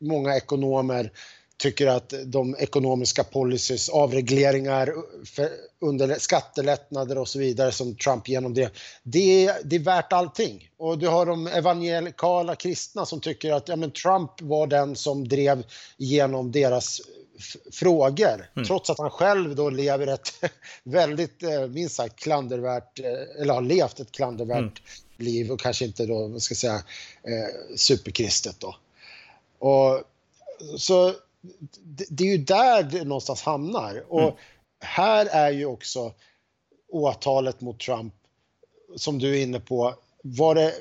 många 0.00 0.36
ekonomer 0.36 1.12
tycker 1.56 1.86
att 1.86 2.14
de 2.26 2.56
ekonomiska 2.58 3.24
policies, 3.24 3.88
avregleringar, 3.88 4.94
under 5.80 6.14
skattelättnader 6.18 7.18
och 7.18 7.28
så 7.28 7.38
vidare 7.38 7.72
som 7.72 7.96
Trump 7.96 8.28
genomdrev, 8.28 8.68
det, 9.02 9.52
det 9.64 9.76
är 9.76 9.80
värt 9.80 10.12
allting. 10.12 10.70
Och 10.76 10.98
du 10.98 11.08
har 11.08 11.26
de 11.26 11.46
evangelikala 11.46 12.54
kristna 12.54 13.06
som 13.06 13.20
tycker 13.20 13.52
att 13.52 13.68
ja, 13.68 13.76
men 13.76 13.90
Trump 13.90 14.30
var 14.40 14.66
den 14.66 14.96
som 14.96 15.28
drev 15.28 15.62
igenom 15.96 16.52
deras 16.52 17.00
frågor, 17.72 18.50
mm. 18.56 18.66
trots 18.66 18.90
att 18.90 18.98
han 18.98 19.10
själv 19.10 19.56
då 19.56 19.70
lever 19.70 20.06
ett 20.06 20.32
väldigt, 20.84 21.42
eh, 21.42 21.66
minst 21.66 21.94
sagt, 21.94 22.16
klandervärt, 22.16 23.00
eh, 23.00 23.40
eller 23.42 23.54
har 23.54 23.62
levt 23.62 24.00
ett 24.00 24.12
klandervärt 24.12 24.58
mm. 24.58 24.72
Liv 25.18 25.52
och 25.52 25.60
kanske 25.60 25.84
inte 25.84 26.06
då, 26.06 26.26
vad 26.28 26.42
ska 26.42 26.52
jag 26.52 26.58
säga, 26.58 26.82
eh, 27.22 27.76
superkristet 27.76 28.60
då. 28.60 28.76
Och, 29.58 30.02
så 30.78 31.14
det, 31.82 32.04
det, 32.10 32.24
är 32.24 32.36
ju 32.36 32.44
där 32.44 32.82
det 32.82 33.04
någonstans 33.04 33.42
hamnar. 33.42 34.04
Och 34.08 34.22
mm. 34.22 34.34
här 34.80 35.26
är 35.26 35.50
ju 35.50 35.66
också 35.66 36.12
åtalet 36.88 37.60
mot 37.60 37.80
Trump, 37.80 38.14
som 38.96 39.18
du 39.18 39.38
är 39.38 39.42
inne 39.42 39.60
på, 39.60 39.94
var 40.22 40.54
det, 40.54 40.74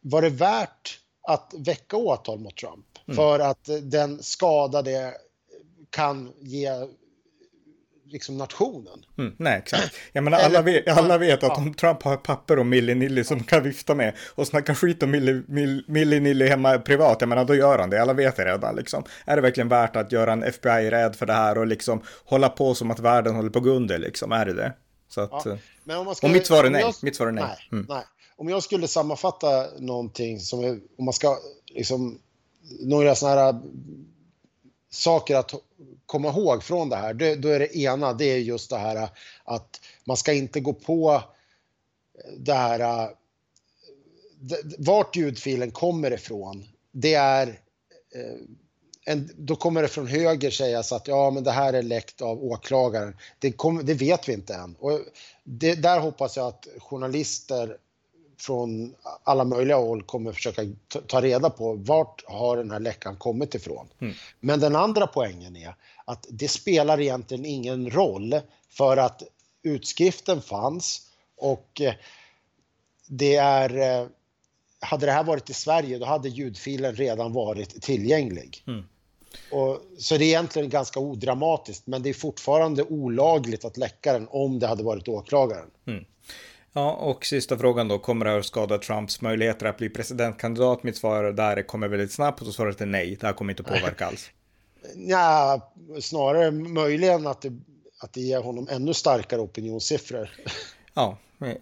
var 0.00 0.22
det 0.22 0.30
värt 0.30 1.00
att 1.22 1.54
väcka 1.56 1.96
åtal 1.96 2.38
mot 2.38 2.56
Trump? 2.56 2.86
Mm. 3.06 3.16
För 3.16 3.38
att 3.40 3.68
den 3.82 4.22
skadade 4.22 5.14
kan 5.90 6.32
ge 6.40 6.68
liksom 8.06 8.38
nationen. 8.38 9.04
Mm, 9.18 9.34
nej, 9.38 9.58
exakt. 9.58 9.94
Jag 10.12 10.24
menar, 10.24 10.38
alla 10.38 10.62
vet, 10.62 10.88
alla 10.88 11.18
vet 11.18 11.42
att 11.42 11.58
om 11.58 11.74
Trump 11.74 12.02
har 12.02 12.16
papper 12.16 12.58
och 12.58 12.66
Milli-Nilli 12.66 13.24
som 13.24 13.44
kan 13.44 13.62
vifta 13.62 13.94
med 13.94 14.14
och 14.34 14.46
snacka 14.46 14.74
skit 14.74 15.02
om 15.02 15.14
Milli-Nilli 15.86 16.48
hemma 16.48 16.78
privat, 16.78 17.16
jag 17.20 17.28
menar, 17.28 17.44
då 17.44 17.54
gör 17.54 17.78
han 17.78 17.90
det. 17.90 18.02
Alla 18.02 18.12
vet 18.12 18.36
det 18.36 18.44
redan, 18.44 18.76
liksom. 18.76 19.04
Är 19.24 19.36
det 19.36 19.42
verkligen 19.42 19.68
värt 19.68 19.96
att 19.96 20.12
göra 20.12 20.32
en 20.32 20.42
FBI-räd 20.42 21.16
för 21.16 21.26
det 21.26 21.32
här 21.32 21.58
och 21.58 21.66
liksom 21.66 22.02
hålla 22.24 22.48
på 22.48 22.74
som 22.74 22.90
att 22.90 23.00
världen 23.00 23.34
håller 23.34 23.50
på 23.50 23.58
att 23.58 23.64
gå 23.64 23.70
under, 23.70 23.98
liksom? 23.98 24.32
Är 24.32 24.46
det 24.46 24.54
det? 24.54 24.72
Så 25.08 25.20
att, 25.20 25.30
ja. 25.44 25.50
Eh, 25.50 25.58
Men 25.84 25.98
om 25.98 26.04
man 26.04 26.14
ska, 26.14 26.26
och 26.26 26.32
mitt 26.32 26.46
svar 26.46 26.64
är 26.64 26.70
nej. 26.70 26.80
Jag, 26.80 26.94
mitt 27.02 27.16
svar 27.16 27.26
är 27.26 27.32
nej. 27.32 27.44
Nej, 27.44 27.68
mm. 27.72 27.86
nej. 27.88 28.04
Om 28.36 28.48
jag 28.48 28.62
skulle 28.62 28.88
sammanfatta 28.88 29.66
någonting 29.78 30.40
som 30.40 30.80
om 30.98 31.04
man 31.04 31.14
ska 31.14 31.38
liksom, 31.74 32.18
några 32.80 33.14
sådana 33.14 33.40
här 33.40 33.60
saker 34.90 35.36
att 35.36 35.54
komma 36.06 36.28
ihåg 36.28 36.62
från 36.62 36.88
det 36.88 36.96
här, 36.96 37.14
då 37.14 37.48
är 37.48 37.58
det 37.58 37.76
ena, 37.76 38.12
det 38.12 38.24
är 38.24 38.38
just 38.38 38.70
det 38.70 38.78
här 38.78 39.08
att 39.44 39.80
man 40.04 40.16
ska 40.16 40.32
inte 40.32 40.60
gå 40.60 40.72
på 40.72 41.22
det 42.36 42.54
här 42.54 43.10
vart 44.78 45.16
ljudfilen 45.16 45.70
kommer 45.70 46.12
ifrån. 46.12 46.64
Det 46.92 47.14
är 47.14 47.46
eh, 48.14 48.40
en, 49.06 49.30
då 49.36 49.56
kommer 49.56 49.82
det 49.82 49.88
från 49.88 50.06
höger 50.06 50.50
sägas 50.50 50.92
att 50.92 51.08
ja, 51.08 51.30
men 51.30 51.44
det 51.44 51.50
här 51.50 51.72
är 51.72 51.82
läckt 51.82 52.22
av 52.22 52.44
åklagaren. 52.44 53.16
Det, 53.38 53.52
kom, 53.52 53.86
det 53.86 53.94
vet 53.94 54.28
vi 54.28 54.32
inte 54.32 54.54
än. 54.54 54.76
Och 54.78 55.00
det, 55.44 55.74
där 55.74 56.00
hoppas 56.00 56.36
jag 56.36 56.46
att 56.46 56.68
journalister 56.78 57.76
från 58.38 58.94
alla 59.22 59.44
möjliga 59.44 59.76
håll 59.76 60.02
kommer 60.02 60.32
försöka 60.32 60.62
ta 61.06 61.20
reda 61.20 61.50
på 61.50 61.74
vart 61.74 62.24
har 62.26 62.56
den 62.56 62.70
här 62.70 62.80
läckan 62.80 63.16
kommit 63.16 63.54
ifrån. 63.54 63.88
Mm. 64.00 64.14
Men 64.40 64.60
den 64.60 64.76
andra 64.76 65.06
poängen 65.06 65.56
är 65.56 65.74
att 66.04 66.26
det 66.30 66.48
spelar 66.48 67.00
egentligen 67.00 67.44
ingen 67.44 67.90
roll 67.90 68.40
för 68.68 68.96
att 68.96 69.22
utskriften 69.62 70.42
fanns 70.42 71.10
och 71.36 71.80
eh, 71.80 71.94
det 73.06 73.36
är 73.36 74.00
eh, 74.00 74.08
hade 74.80 75.06
det 75.06 75.12
här 75.12 75.24
varit 75.24 75.50
i 75.50 75.54
Sverige 75.54 75.98
då 75.98 76.06
hade 76.06 76.28
ljudfilen 76.28 76.94
redan 76.94 77.32
varit 77.32 77.82
tillgänglig. 77.82 78.62
Mm. 78.66 78.84
Och, 79.50 79.82
så 79.98 80.16
det 80.16 80.24
är 80.24 80.28
egentligen 80.28 80.68
ganska 80.68 81.00
odramatiskt 81.00 81.86
men 81.86 82.02
det 82.02 82.08
är 82.08 82.14
fortfarande 82.14 82.82
olagligt 82.82 83.64
att 83.64 83.76
läcka 83.76 84.12
den 84.12 84.28
om 84.30 84.58
det 84.58 84.66
hade 84.66 84.82
varit 84.82 85.08
åklagaren. 85.08 85.70
Mm. 85.86 86.04
Ja, 86.76 86.92
och 86.92 87.24
sista 87.24 87.58
frågan 87.58 87.88
då, 87.88 87.98
kommer 87.98 88.24
det 88.24 88.30
här 88.30 88.38
att 88.38 88.46
skada 88.46 88.78
Trumps 88.78 89.20
möjligheter 89.20 89.66
att 89.66 89.76
bli 89.76 89.88
presidentkandidat? 89.88 90.82
Mitt 90.82 90.96
svar 90.96 91.24
där 91.24 91.62
kommer 91.62 91.88
väldigt 91.88 92.12
snabbt 92.12 92.42
och 92.42 92.54
svaret 92.54 92.80
är 92.80 92.86
nej, 92.86 93.16
det 93.20 93.26
här 93.26 93.34
kommer 93.34 93.52
inte 93.52 93.62
att 93.62 93.68
påverka 93.68 94.06
alls. 94.06 94.30
Ja, 94.96 95.72
snarare 96.00 96.50
möjligen 96.50 97.26
att 97.26 97.42
det, 97.42 97.52
att 98.00 98.12
det 98.12 98.20
ger 98.20 98.40
honom 98.40 98.68
ännu 98.70 98.94
starkare 98.94 99.40
opinionssiffror. 99.40 100.30
Ja, 100.94 101.18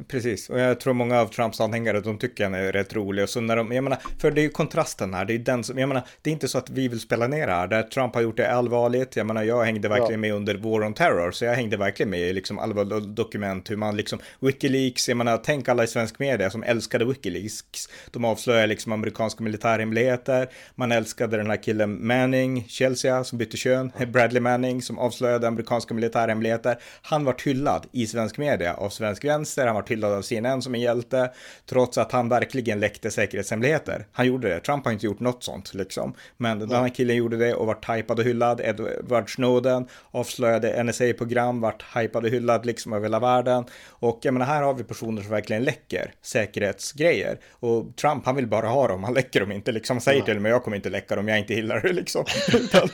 Precis, 0.09 0.51
och 0.51 0.61
jag 0.61 0.81
tror 0.81 0.95
många 0.95 1.21
av 1.21 1.27
Trumps 1.27 1.61
anhängare, 1.61 2.01
de 2.01 2.19
tycker 2.19 2.45
han 2.45 2.55
är 2.55 2.73
rätt 2.73 2.95
rolig. 2.95 3.23
Och 3.23 3.29
så 3.29 3.41
när 3.41 3.57
de, 3.57 3.73
jag 3.73 3.85
menar, 3.85 3.99
för 4.19 4.31
det 4.31 4.41
är 4.41 4.43
ju 4.43 4.51
kontrasten 4.51 5.15
här, 5.15 5.25
det 5.25 5.35
är 5.35 5.39
den 5.39 5.65
som, 5.65 5.79
jag 5.79 5.89
menar, 5.89 6.03
det 6.23 6.31
är 6.31 6.33
inte 6.33 6.49
så 6.49 6.59
att 6.59 6.71
vi 6.71 6.89
vill 6.89 7.01
spela 7.01 7.27
ner 7.27 7.47
det 7.47 7.53
här, 7.53 7.67
där 7.67 7.83
Trump 7.83 8.15
har 8.15 8.23
gjort 8.23 8.37
det 8.37 8.53
allvarligt. 8.53 9.17
Jag 9.17 9.27
menar, 9.27 9.43
jag 9.43 9.65
hängde 9.65 9.89
verkligen 9.89 10.21
med 10.21 10.35
under 10.35 10.55
War 10.55 10.87
on 10.87 10.95
Terror, 10.95 11.31
så 11.31 11.45
jag 11.45 11.55
hängde 11.55 11.77
verkligen 11.77 12.11
med 12.11 12.21
i 12.21 12.33
liksom 12.33 12.59
allvarliga 12.59 13.01
dokument, 13.01 13.71
hur 13.71 13.77
man 13.77 13.97
liksom, 13.97 14.19
Wikileaks, 14.41 15.09
jag 15.09 15.17
menar, 15.17 15.37
tänk 15.37 15.69
alla 15.69 15.85
i 15.85 15.87
svensk 15.87 16.19
media 16.19 16.51
som 16.51 16.63
älskade 16.63 17.05
Wikileaks. 17.05 17.89
De 18.11 18.25
avslöjar 18.25 18.67
liksom 18.67 18.93
amerikanska 18.93 19.45
militärhemligheter, 19.45 20.49
man 20.75 20.93
älskade 20.93 21.37
den 21.37 21.51
här 21.51 21.63
killen 21.63 22.07
Manning, 22.07 22.65
Chelsea, 22.69 23.25
som 23.25 23.39
bytte 23.39 23.57
kön, 23.57 23.93
Bradley 24.13 24.41
Manning, 24.41 24.83
som 24.83 24.99
avslöjade 24.99 25.49
amerikanska 25.49 25.95
militärhemligheter. 25.95 26.79
Han 27.03 27.25
var 27.25 27.37
hyllad 27.45 27.87
i 27.93 28.07
svensk 28.07 28.39
media 28.39 28.75
av 28.75 28.89
svensk 28.89 29.25
vänster, 29.25 29.67
han 29.75 29.83
var 29.83 29.89
hyllad 29.89 30.13
av 30.13 30.23
CNN 30.23 30.63
som 30.63 30.75
en 30.75 30.81
hjälte, 30.81 31.31
trots 31.67 31.99
att 31.99 32.13
han 32.13 32.29
verkligen 32.29 32.81
läckte 32.81 33.11
säkerhetshemligheter. 33.11 34.07
Han 34.13 34.27
gjorde 34.27 34.49
det. 34.49 34.61
Trump 34.61 34.85
har 34.85 34.93
inte 34.93 35.07
gjort 35.07 35.21
något 35.21 35.45
sånt 35.45 35.75
liksom. 35.75 36.15
Men 36.37 36.59
den 36.59 36.71
här 36.71 36.89
killen 36.89 37.17
gjorde 37.17 37.37
det 37.37 37.55
och 37.55 37.67
vart 37.67 37.89
hypad 37.89 38.19
och 38.19 38.25
hyllad. 38.25 38.61
Edward 38.61 39.35
Snowden 39.35 39.87
avslöjade 40.11 40.85
NSA-program, 40.85 41.61
vart 41.61 41.85
hypad 41.97 42.25
och 42.25 42.31
hyllad 42.31 42.67
liksom 42.67 42.93
över 42.93 43.05
hela 43.05 43.21
världen. 43.21 43.65
Och 43.89 44.19
jag 44.23 44.35
menar, 44.35 44.47
här 44.47 44.63
har 44.63 44.75
vi 44.75 44.85
personer 44.85 45.23
som 45.23 45.31
verkligen 45.31 45.65
läcker 45.65 46.15
säkerhetsgrejer. 46.23 47.39
Och 47.51 47.97
Trump, 47.97 48.27
han 48.27 48.37
vill 48.37 48.47
bara 48.47 48.69
ha 48.69 48.89
dem, 48.89 49.05
han 49.05 49.15
läcker 49.15 49.41
dem 49.41 49.53
inte 49.53 49.73
liksom. 49.73 49.97
Han 49.97 50.01
säger 50.01 50.23
till 50.23 50.41
mig, 50.41 50.53
jag 50.53 50.65
kommer 50.65 50.77
inte 50.77 50.91
läcka 50.91 51.17
dem, 51.17 51.29
jag 51.29 51.39
inte 51.39 51.55
gillar 51.55 51.81
det 51.81 51.93
liksom. 52.03 52.25
utan, 52.53 52.89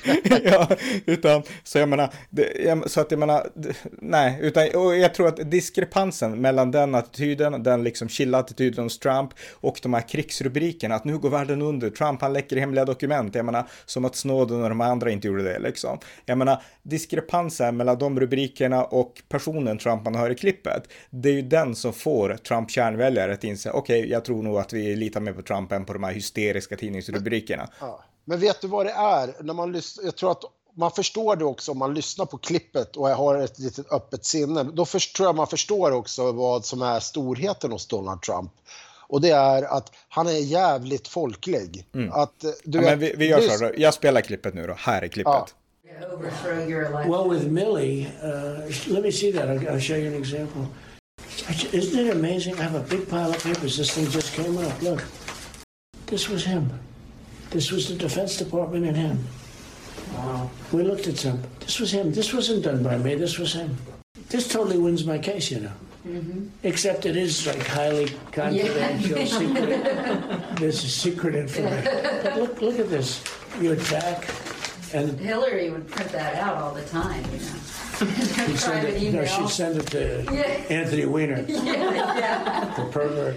ja, 0.44 0.68
utan, 1.06 1.42
så 1.62 1.78
jag 1.78 1.88
menar, 1.88 2.12
det, 2.30 2.82
så 2.86 3.00
att 3.00 3.10
jag 3.10 3.20
menar, 3.20 3.46
nej, 4.00 4.38
utan, 4.40 4.68
och 4.74 4.96
jag 4.96 5.14
tror 5.14 5.28
att 5.28 5.50
diskrepansen 5.50 6.40
mellan 6.40 6.57
den 6.64 6.94
attityden, 6.94 7.62
den 7.62 7.84
liksom 7.84 8.08
chilla 8.08 8.38
attityden 8.38 8.84
hos 8.84 8.98
Trump 8.98 9.30
och 9.60 9.80
de 9.82 9.94
här 9.94 10.08
krigsrubrikerna, 10.08 10.94
att 10.94 11.04
nu 11.04 11.18
går 11.18 11.30
världen 11.30 11.62
under, 11.62 11.90
Trump 11.90 12.20
han 12.20 12.32
läcker 12.32 12.56
hemliga 12.56 12.84
dokument, 12.84 13.34
jag 13.34 13.44
menar, 13.44 13.68
som 13.86 14.04
att 14.04 14.16
Snowden 14.16 14.62
och 14.62 14.68
de 14.68 14.80
andra 14.80 15.10
inte 15.10 15.26
gjorde 15.26 15.42
det 15.42 15.58
liksom. 15.58 15.98
Jag 16.26 16.38
menar, 16.38 16.62
diskrepansen 16.82 17.76
mellan 17.76 17.98
de 17.98 18.20
rubrikerna 18.20 18.84
och 18.84 19.22
personen 19.28 19.78
Trump 19.78 20.04
man 20.04 20.14
hör 20.14 20.30
i 20.30 20.34
klippet, 20.34 20.82
det 21.10 21.28
är 21.28 21.34
ju 21.34 21.42
den 21.42 21.74
som 21.74 21.92
får 21.92 22.34
Trump 22.34 22.70
kärnväljare 22.70 23.32
att 23.32 23.44
inse, 23.44 23.70
okej, 23.70 23.98
okay, 24.00 24.10
jag 24.10 24.24
tror 24.24 24.42
nog 24.42 24.58
att 24.58 24.72
vi 24.72 24.96
litar 24.96 25.20
mer 25.20 25.32
på 25.32 25.42
Trump 25.42 25.72
än 25.72 25.84
på 25.84 25.92
de 25.92 26.04
här 26.04 26.12
hysteriska 26.12 26.76
tidningsrubrikerna. 26.76 27.68
Ja. 27.80 28.04
Men 28.24 28.40
vet 28.40 28.60
du 28.60 28.68
vad 28.68 28.86
det 28.86 28.92
är? 28.92 29.42
När 29.42 29.54
man 29.54 29.72
lyssnar, 29.72 30.04
jag 30.04 30.16
tror 30.16 30.30
att 30.30 30.42
man 30.78 30.90
förstår 30.90 31.36
det 31.36 31.44
också 31.44 31.72
om 31.72 31.78
man 31.78 31.94
lyssnar 31.94 32.26
på 32.26 32.38
klippet 32.38 32.96
och 32.96 33.08
har 33.08 33.38
ett 33.38 33.58
litet 33.58 33.92
öppet 33.92 34.24
sinne. 34.24 34.62
Då 34.62 34.84
först, 34.84 35.16
tror 35.16 35.28
jag 35.28 35.36
man 35.36 35.46
förstår 35.46 35.90
också 35.90 36.32
vad 36.32 36.64
som 36.64 36.82
är 36.82 37.00
storheten 37.00 37.72
hos 37.72 37.86
Donald 37.86 38.22
Trump. 38.22 38.52
Och 39.08 39.20
det 39.20 39.30
är 39.30 39.62
att 39.62 39.92
han 40.08 40.26
är 40.26 40.38
jävligt 40.38 41.08
folklig. 41.08 41.86
Mm. 41.94 42.12
Att, 42.12 42.44
eh, 42.44 42.50
du 42.64 42.78
ja, 42.78 42.82
vet, 42.82 42.90
men 42.90 42.98
vi, 42.98 43.14
vi 43.16 43.26
gör 43.26 43.40
så 43.40 43.64
här, 43.64 43.74
jag 43.78 43.94
spelar 43.94 44.20
klippet 44.20 44.54
nu 44.54 44.66
då. 44.66 44.74
Här 44.78 45.02
är 45.02 45.08
klippet. 45.08 45.32
Ja. 45.32 45.46
Well, 47.08 47.30
with 47.30 47.46
Millie, 47.46 48.06
uh, 48.22 48.92
let 48.92 49.02
me 49.02 49.12
see 49.12 49.32
that. 49.32 49.48
I'll, 49.48 49.68
I'll 49.68 49.80
show 49.80 49.96
you 49.96 50.08
an 50.08 50.14
example. 50.14 50.66
Isn't 51.72 52.06
it 52.06 52.14
amazing? 52.14 52.54
I 52.54 52.62
have 52.62 52.76
a 52.76 52.84
big 52.90 53.08
pile 53.08 53.30
of 53.30 53.42
papers. 53.42 53.76
This 53.76 53.90
thing 53.94 54.06
just 54.10 54.32
came 54.34 54.56
up. 54.58 54.82
Look, 54.82 55.04
this 56.06 56.28
was 56.28 56.44
him. 56.44 56.70
This 57.50 57.72
was 57.72 57.88
the 57.88 57.94
Defense 57.94 58.36
Department 58.36 58.86
and 58.86 58.96
him. 58.96 59.18
Wow. 60.14 60.50
We 60.72 60.82
looked 60.82 61.06
at 61.06 61.16
some. 61.18 61.42
This 61.60 61.80
was 61.80 61.92
him. 61.92 62.12
This 62.12 62.32
wasn't 62.32 62.64
done 62.64 62.82
by 62.82 62.98
me. 62.98 63.14
This 63.14 63.38
was 63.38 63.52
him. 63.52 63.76
This 64.28 64.48
totally 64.48 64.78
wins 64.78 65.04
my 65.04 65.18
case, 65.18 65.50
you 65.50 65.60
know. 65.60 65.72
Mm-hmm. 66.06 66.48
Except 66.62 67.06
it 67.06 67.16
is 67.16 67.46
like 67.46 67.66
highly 67.66 68.08
confidential, 68.32 69.18
yeah. 69.18 69.24
secret. 69.24 70.56
this 70.58 70.84
is 70.84 70.94
secret 70.94 71.34
information. 71.34 71.84
But 72.22 72.38
look, 72.38 72.62
look 72.62 72.78
at 72.78 72.88
this. 72.88 73.22
You 73.60 73.72
attack, 73.72 74.26
and 74.94 75.18
Hillary 75.20 75.70
would 75.70 75.88
print 75.88 76.10
that 76.12 76.34
out 76.36 76.56
all 76.56 76.74
the 76.74 76.84
time, 76.84 77.24
you 77.32 77.40
know. 77.40 77.58
She'd 78.46 78.58
send 78.58 78.88
it, 78.88 79.12
no, 79.12 79.24
she'd 79.24 79.48
send 79.48 79.76
it 79.76 79.86
to 79.88 80.22
yeah. 80.32 80.80
Anthony 80.80 81.04
Weiner, 81.04 81.44
yeah, 81.48 82.18
yeah. 82.18 82.74
the 82.76 82.84
pervert. 82.92 83.36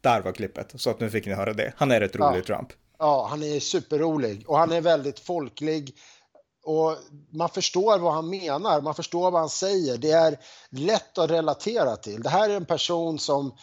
Där 0.00 0.20
var 0.20 0.32
klippet, 0.32 0.72
så 0.74 0.90
att 0.90 1.00
nu 1.00 1.10
fick 1.10 1.26
ni 1.26 1.34
höra 1.34 1.52
det. 1.52 1.72
Han 1.76 1.90
är 1.90 2.00
ett 2.00 2.16
rolig 2.16 2.38
ja. 2.38 2.42
Trump. 2.42 2.72
Ja, 3.00 3.26
han 3.30 3.42
är 3.42 3.60
superrolig 3.60 4.44
och 4.48 4.58
han 4.58 4.72
är 4.72 4.80
väldigt 4.80 5.20
folklig. 5.20 5.96
Och 6.64 6.96
man 7.30 7.48
förstår 7.48 7.98
vad 7.98 8.12
han 8.12 8.30
menar, 8.30 8.80
man 8.80 8.94
förstår 8.94 9.30
vad 9.30 9.40
han 9.40 9.48
säger. 9.48 9.98
Det 9.98 10.10
är 10.10 10.38
lätt 10.70 11.18
att 11.18 11.30
relatera 11.30 11.96
till. 11.96 12.22
Det 12.22 12.28
här 12.28 12.50
är 12.50 12.56
en 12.56 12.64
person 12.64 13.18
som, 13.18 13.54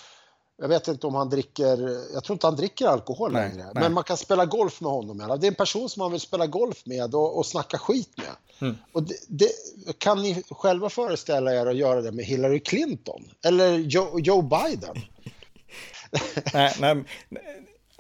jag 0.58 0.68
vet 0.68 0.88
inte 0.88 1.08
om 1.08 1.16
han 1.16 1.30
dricker, 1.30 1.78
jag 2.14 2.24
tror 2.24 2.36
inte 2.36 2.48
han 2.48 2.56
dricker 2.56 2.88
alkohol 2.88 3.32
nej, 3.32 3.50
längre. 3.50 3.64
Nej. 3.64 3.84
Men 3.84 3.94
man 3.94 4.04
kan 4.04 4.18
spela 4.18 4.46
golf 4.46 4.82
med 4.82 4.92
honom. 4.92 5.18
Det 5.18 5.48
är 5.48 5.52
en 5.52 5.56
person 5.56 5.90
som 5.90 6.00
man 6.00 6.12
vill 6.12 6.22
spela 6.22 6.48
golf 6.48 6.86
med 6.86 7.16
och, 7.16 7.38
och 7.38 7.46
snacka 7.46 7.78
skit 7.78 8.18
med. 8.18 8.36
Mm. 8.62 8.78
Och 8.92 9.04
det, 9.04 9.16
det, 9.28 9.50
kan 9.98 10.22
ni 10.22 10.44
själva 10.50 10.90
föreställa 10.90 11.54
er 11.56 11.66
att 11.66 11.78
göra 11.78 12.02
det 12.02 12.12
med 12.12 12.26
Hillary 12.26 12.60
Clinton? 12.60 13.32
Eller 13.44 13.78
Joe, 13.78 14.20
Joe 14.20 14.42
Biden? 14.42 14.96
nej, 16.54 16.76
nej, 16.80 17.04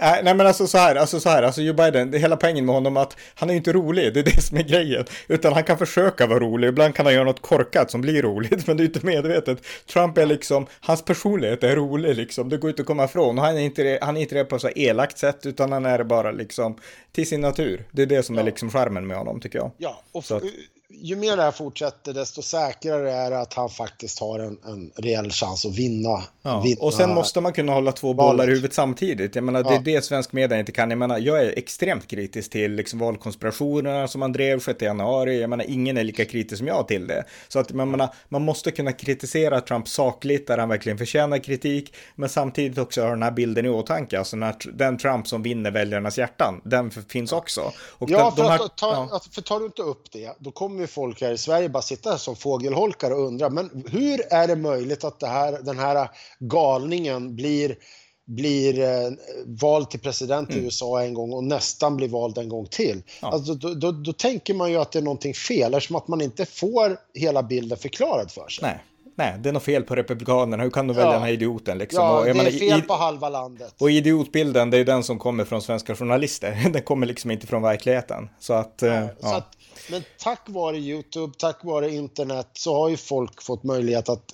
Nej, 0.02 0.22
nej 0.24 0.36
men 0.36 0.48
alltså 0.48 0.68
så 0.68 0.78
här, 0.78 0.96
alltså 0.96 1.20
så 1.20 1.30
här, 1.30 1.44
alltså 1.44 1.62
Joe 1.62 1.74
Biden, 1.74 2.12
det 2.12 2.18
är 2.18 2.20
hela 2.20 2.38
poängen 2.38 2.66
med 2.66 2.76
honom 2.76 2.98
att 2.98 3.18
han 3.36 3.50
är 3.50 3.54
inte 3.54 3.74
rolig, 3.74 4.14
det 4.14 4.20
är 4.20 4.24
det 4.24 4.42
som 4.42 4.58
är 4.58 4.64
grejen. 4.64 5.06
Utan 5.28 5.54
han 5.54 5.64
kan 5.64 5.78
försöka 5.78 6.28
vara 6.28 6.40
rolig, 6.40 6.68
ibland 6.68 6.96
kan 6.96 7.06
han 7.06 7.16
göra 7.16 7.24
något 7.24 7.42
korkat 7.42 7.92
som 7.92 8.02
blir 8.02 8.22
roligt, 8.22 8.68
men 8.68 8.78
det 8.78 8.84
är 8.84 8.86
inte 8.86 9.06
medvetet. 9.06 9.64
Trump 9.94 10.18
är 10.18 10.26
liksom, 10.26 10.68
hans 10.80 11.06
personlighet 11.06 11.64
är 11.64 11.76
rolig 11.76 12.16
liksom, 12.16 12.50
det 12.50 12.58
går 12.58 12.70
inte 12.70 12.82
att 12.82 12.88
komma 12.88 13.06
ifrån. 13.06 13.40
Och 13.40 13.46
han 13.46 13.58
är 13.58 13.62
inte, 13.62 14.00
han 14.02 14.18
är 14.18 14.22
inte 14.22 14.36
det 14.36 14.46
på 14.46 14.60
så 14.60 14.70
elakt 14.76 15.18
sätt, 15.18 15.46
utan 15.46 15.72
han 15.72 15.86
är 15.86 15.98
det 15.98 16.06
bara 16.06 16.32
liksom 16.32 16.78
till 17.12 17.28
sin 17.28 17.42
natur. 17.42 17.86
Det 17.92 18.02
är 18.02 18.06
det 18.06 18.24
som 18.24 18.36
ja. 18.36 18.42
är 18.42 18.46
liksom 18.46 18.70
charmen 18.70 19.08
med 19.08 19.18
honom 19.18 19.40
tycker 19.40 19.60
jag. 19.60 19.72
Ja, 19.78 20.02
och 20.12 20.26
så 20.26 20.36
att, 20.36 20.44
ju 20.89 21.15
mer 21.15 21.38
det 21.38 21.43
här 21.43 21.52
fortsätter 21.52 22.13
desto 22.13 22.41
säkrare 22.41 23.12
är 23.12 23.32
det 23.32 23.39
att 23.39 23.54
han 23.54 23.69
faktiskt 23.69 24.19
har 24.19 24.39
en, 24.39 24.58
en 24.65 24.91
reell 24.95 25.32
chans 25.32 25.65
att 25.65 25.76
vinna. 25.76 26.23
Ja, 26.41 26.62
vinna 26.62 26.82
och 26.82 26.93
sen 26.93 27.13
måste 27.13 27.41
man 27.41 27.54
kunna 27.54 27.73
hålla 27.73 27.91
två 27.91 28.13
bollar 28.13 28.47
i 28.47 28.50
huvudet 28.50 28.73
samtidigt. 28.73 29.36
Jag 29.36 29.43
menar, 29.43 29.63
det 29.63 29.76
är 29.76 29.80
det 29.80 30.02
svensk 30.02 30.32
media 30.32 30.60
inte 30.60 30.71
kan. 30.71 30.89
Jag 30.89 31.00
menar, 31.00 31.17
jag 31.17 31.41
är 31.41 31.58
extremt 31.58 32.08
kritisk 32.08 32.52
till 32.52 32.71
liksom 32.71 33.00
valkonspirationerna 33.00 34.08
som 34.08 34.19
man 34.19 34.32
drev 34.32 34.60
6 34.60 34.82
januari. 34.82 35.41
Jag 35.41 35.50
menar, 35.50 35.65
ingen 35.67 35.97
är 35.97 36.04
lika 36.04 36.26
kritisk 36.26 36.58
som 36.58 36.67
jag 36.67 36.88
till 36.88 37.08
det. 37.08 37.23
Så 37.47 37.60
att 37.60 37.71
man, 37.71 37.91
menar, 37.91 38.10
man 38.30 38.41
måste 38.41 38.71
kunna 38.71 38.91
kritisera 38.91 39.62
Trump 39.62 39.88
sakligt 39.88 40.47
där 40.47 40.58
han 40.58 40.69
verkligen 40.69 40.97
förtjänar 40.97 41.43
kritik, 41.43 41.95
men 42.15 42.30
samtidigt 42.30 42.78
också 42.78 43.02
ha 43.02 43.10
den 43.10 43.23
här 43.23 43.32
bilden 43.32 43.65
i 43.65 43.69
åtanke. 43.69 44.19
Alltså 44.19 44.38
när, 44.38 44.56
den 44.73 44.97
Trump 44.97 45.28
som 45.28 45.43
vinner 45.43 45.71
väljarnas 45.71 46.17
hjärtan, 46.17 46.62
den 46.63 46.91
finns 46.91 47.32
också. 47.32 47.71
Och 47.91 48.10
ja, 48.10 48.23
den, 48.23 48.32
för, 48.36 48.43
de 48.43 48.50
här, 48.50 48.65
att, 48.65 48.78
ta, 48.78 49.08
ja. 49.12 49.21
för 49.32 49.41
tar 49.41 49.60
du 49.60 49.65
inte 49.65 49.82
upp 49.82 50.12
det, 50.12 50.36
då 50.39 50.52
kommer 50.52 50.77
ju 50.80 50.88
folk 50.88 51.22
här 51.22 51.32
i 51.32 51.38
Sverige 51.38 51.70
bara 51.70 51.84
sitta 51.84 52.18
som 52.18 52.36
fågelholkar 52.36 53.12
och 53.12 53.28
undra, 53.28 53.50
men 53.50 53.84
hur 53.92 54.34
är 54.34 54.48
det 54.48 54.56
möjligt 54.56 55.04
att 55.04 55.20
det 55.20 55.28
här, 55.28 55.60
den 55.62 55.80
här 55.80 56.10
galningen 56.40 57.36
blir 57.36 57.76
blir 58.28 58.80
eh, 58.80 59.12
vald 59.46 59.90
till 59.90 60.00
president 60.00 60.50
mm. 60.50 60.62
i 60.62 60.66
USA 60.66 61.04
en 61.04 61.13
gång 61.13 61.34
och 61.34 61.44
nästan 61.44 61.98
blir 61.98 62.08
vald 62.08 62.38
en 62.38 62.50
gång 62.50 62.66
till. 62.66 63.02
Ja. 63.22 63.28
Alltså, 63.28 63.54
då, 63.54 63.74
då, 63.74 63.92
då, 63.92 64.13
tänker 64.13 64.54
man 64.54 64.72
ju 64.72 64.78
att 64.78 64.92
det 64.92 65.00
är 65.00 65.04
någonting 65.04 65.34
fel 65.34 65.74
eftersom 65.74 65.96
att 65.96 66.08
man 66.08 66.22
inte 66.22 66.46
får 66.46 66.98
hela 67.13 67.44
bilden 67.44 67.78
förklarad 67.78 68.32
för 68.32 68.48
sig. 68.50 68.62
Nej. 68.62 68.84
nej, 69.16 69.40
det 69.40 69.50
är 69.50 69.54
något 69.54 69.63
fel 69.63 69.84
på 69.84 69.96
Republikanerna, 69.96 70.63
hur 70.63 70.70
kan 70.70 70.88
de 70.88 70.94
välja 70.94 71.10
ja. 71.10 71.13
den 71.13 71.22
här 71.22 71.32
idioten 71.32 71.78
liksom? 71.78 72.04
Ja, 72.04 72.20
och, 72.20 72.26
det 72.26 72.32
är 72.32 72.52
fel 72.52 72.82
på 72.82 72.94
halva 72.94 73.30
landet. 73.30 73.74
Och 73.80 73.92
idiotbilden, 73.92 74.70
det 74.70 74.78
är 74.78 74.86
den 74.86 75.04
som 75.04 75.20
kommer 75.20 75.46
från 75.46 75.62
svenska 75.62 75.96
journalister, 75.96 76.70
den 76.74 76.82
kommer 76.82 77.08
liksom 77.08 77.32
inte 77.32 77.48
från 77.48 77.62
verkligheten. 77.62 78.30
Så 78.40 78.54
att, 78.54 78.76
ja, 78.82 78.88
ja. 78.88 79.08
Så 79.20 79.36
att 79.36 79.57
men 79.90 80.04
tack 80.20 80.50
vare 80.50 80.78
YouTube, 80.78 81.34
tack 81.38 81.63
vare 81.63 81.94
internet 81.94 82.50
så 82.54 82.76
har 82.76 82.90
ju 82.90 82.98
folk 82.98 83.42
fått 83.42 83.63
möjlighet 83.63 84.10
att 84.10 84.34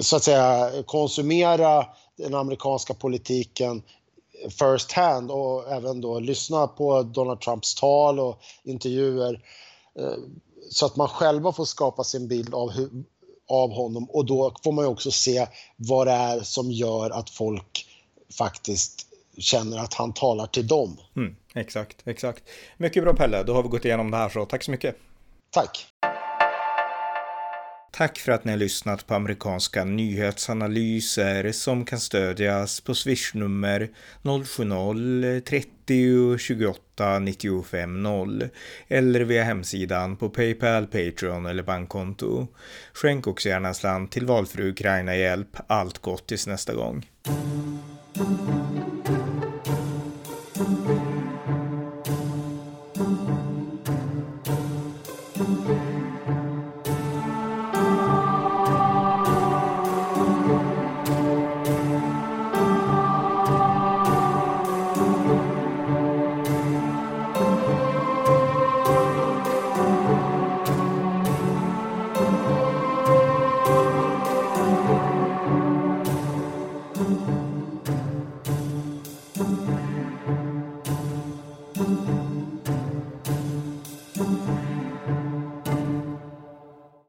så 0.00 0.16
att 0.16 0.22
säga 0.22 0.70
konsumera 0.86 1.86
den 2.16 2.34
amerikanska 2.34 2.94
politiken 2.94 3.82
first 4.50 4.92
hand 4.92 5.30
och 5.30 5.72
även 5.72 6.00
då 6.00 6.20
lyssna 6.20 6.66
på 6.66 7.02
Donald 7.02 7.40
Trumps 7.40 7.74
tal 7.74 8.20
och 8.20 8.42
intervjuer 8.64 9.44
eh, 9.98 10.16
så 10.70 10.86
att 10.86 10.96
man 10.96 11.08
själva 11.08 11.52
får 11.52 11.64
skapa 11.64 12.04
sin 12.04 12.28
bild 12.28 12.54
av, 12.54 12.70
hur, 12.70 12.90
av 13.48 13.70
honom 13.70 14.10
och 14.10 14.24
då 14.26 14.54
får 14.64 14.72
man 14.72 14.84
ju 14.84 14.90
också 14.90 15.10
se 15.10 15.46
vad 15.76 16.06
det 16.06 16.12
är 16.12 16.40
som 16.40 16.70
gör 16.70 17.10
att 17.10 17.30
folk 17.30 17.86
faktiskt 18.38 19.06
känner 19.38 19.78
att 19.78 19.94
han 19.94 20.12
talar 20.12 20.46
till 20.46 20.66
dem. 20.66 20.96
Mm, 21.16 21.36
exakt, 21.54 21.96
exakt. 22.04 22.42
Mycket 22.76 23.02
bra 23.02 23.14
Pelle, 23.14 23.42
då 23.42 23.54
har 23.54 23.62
vi 23.62 23.68
gått 23.68 23.84
igenom 23.84 24.10
det 24.10 24.16
här 24.16 24.28
så 24.28 24.44
tack 24.44 24.62
så 24.62 24.70
mycket. 24.70 24.96
Tack. 25.50 25.92
Tack 27.92 28.18
för 28.18 28.32
att 28.32 28.44
ni 28.44 28.52
har 28.52 28.58
lyssnat 28.58 29.06
på 29.06 29.14
amerikanska 29.14 29.84
nyhetsanalyser 29.84 31.52
som 31.52 31.84
kan 31.84 32.00
stödjas 32.00 32.80
på 32.80 32.94
swishnummer 32.94 33.88
070-30 34.22 36.38
28 36.38 37.18
95 37.18 38.02
0 38.02 38.48
eller 38.88 39.20
via 39.20 39.44
hemsidan 39.44 40.16
på 40.16 40.28
Paypal, 40.28 40.86
Patreon 40.86 41.46
eller 41.46 41.62
bankkonto. 41.62 42.46
Skänk 42.92 43.26
också 43.26 43.48
gärna 43.48 43.74
slant 43.74 44.12
till 44.12 44.26
valfri 44.26 44.68
Ukraina-hjälp. 44.68 45.56
Allt 45.66 45.98
gott 45.98 46.26
tills 46.26 46.46
nästa 46.46 46.74
gång. 46.74 47.06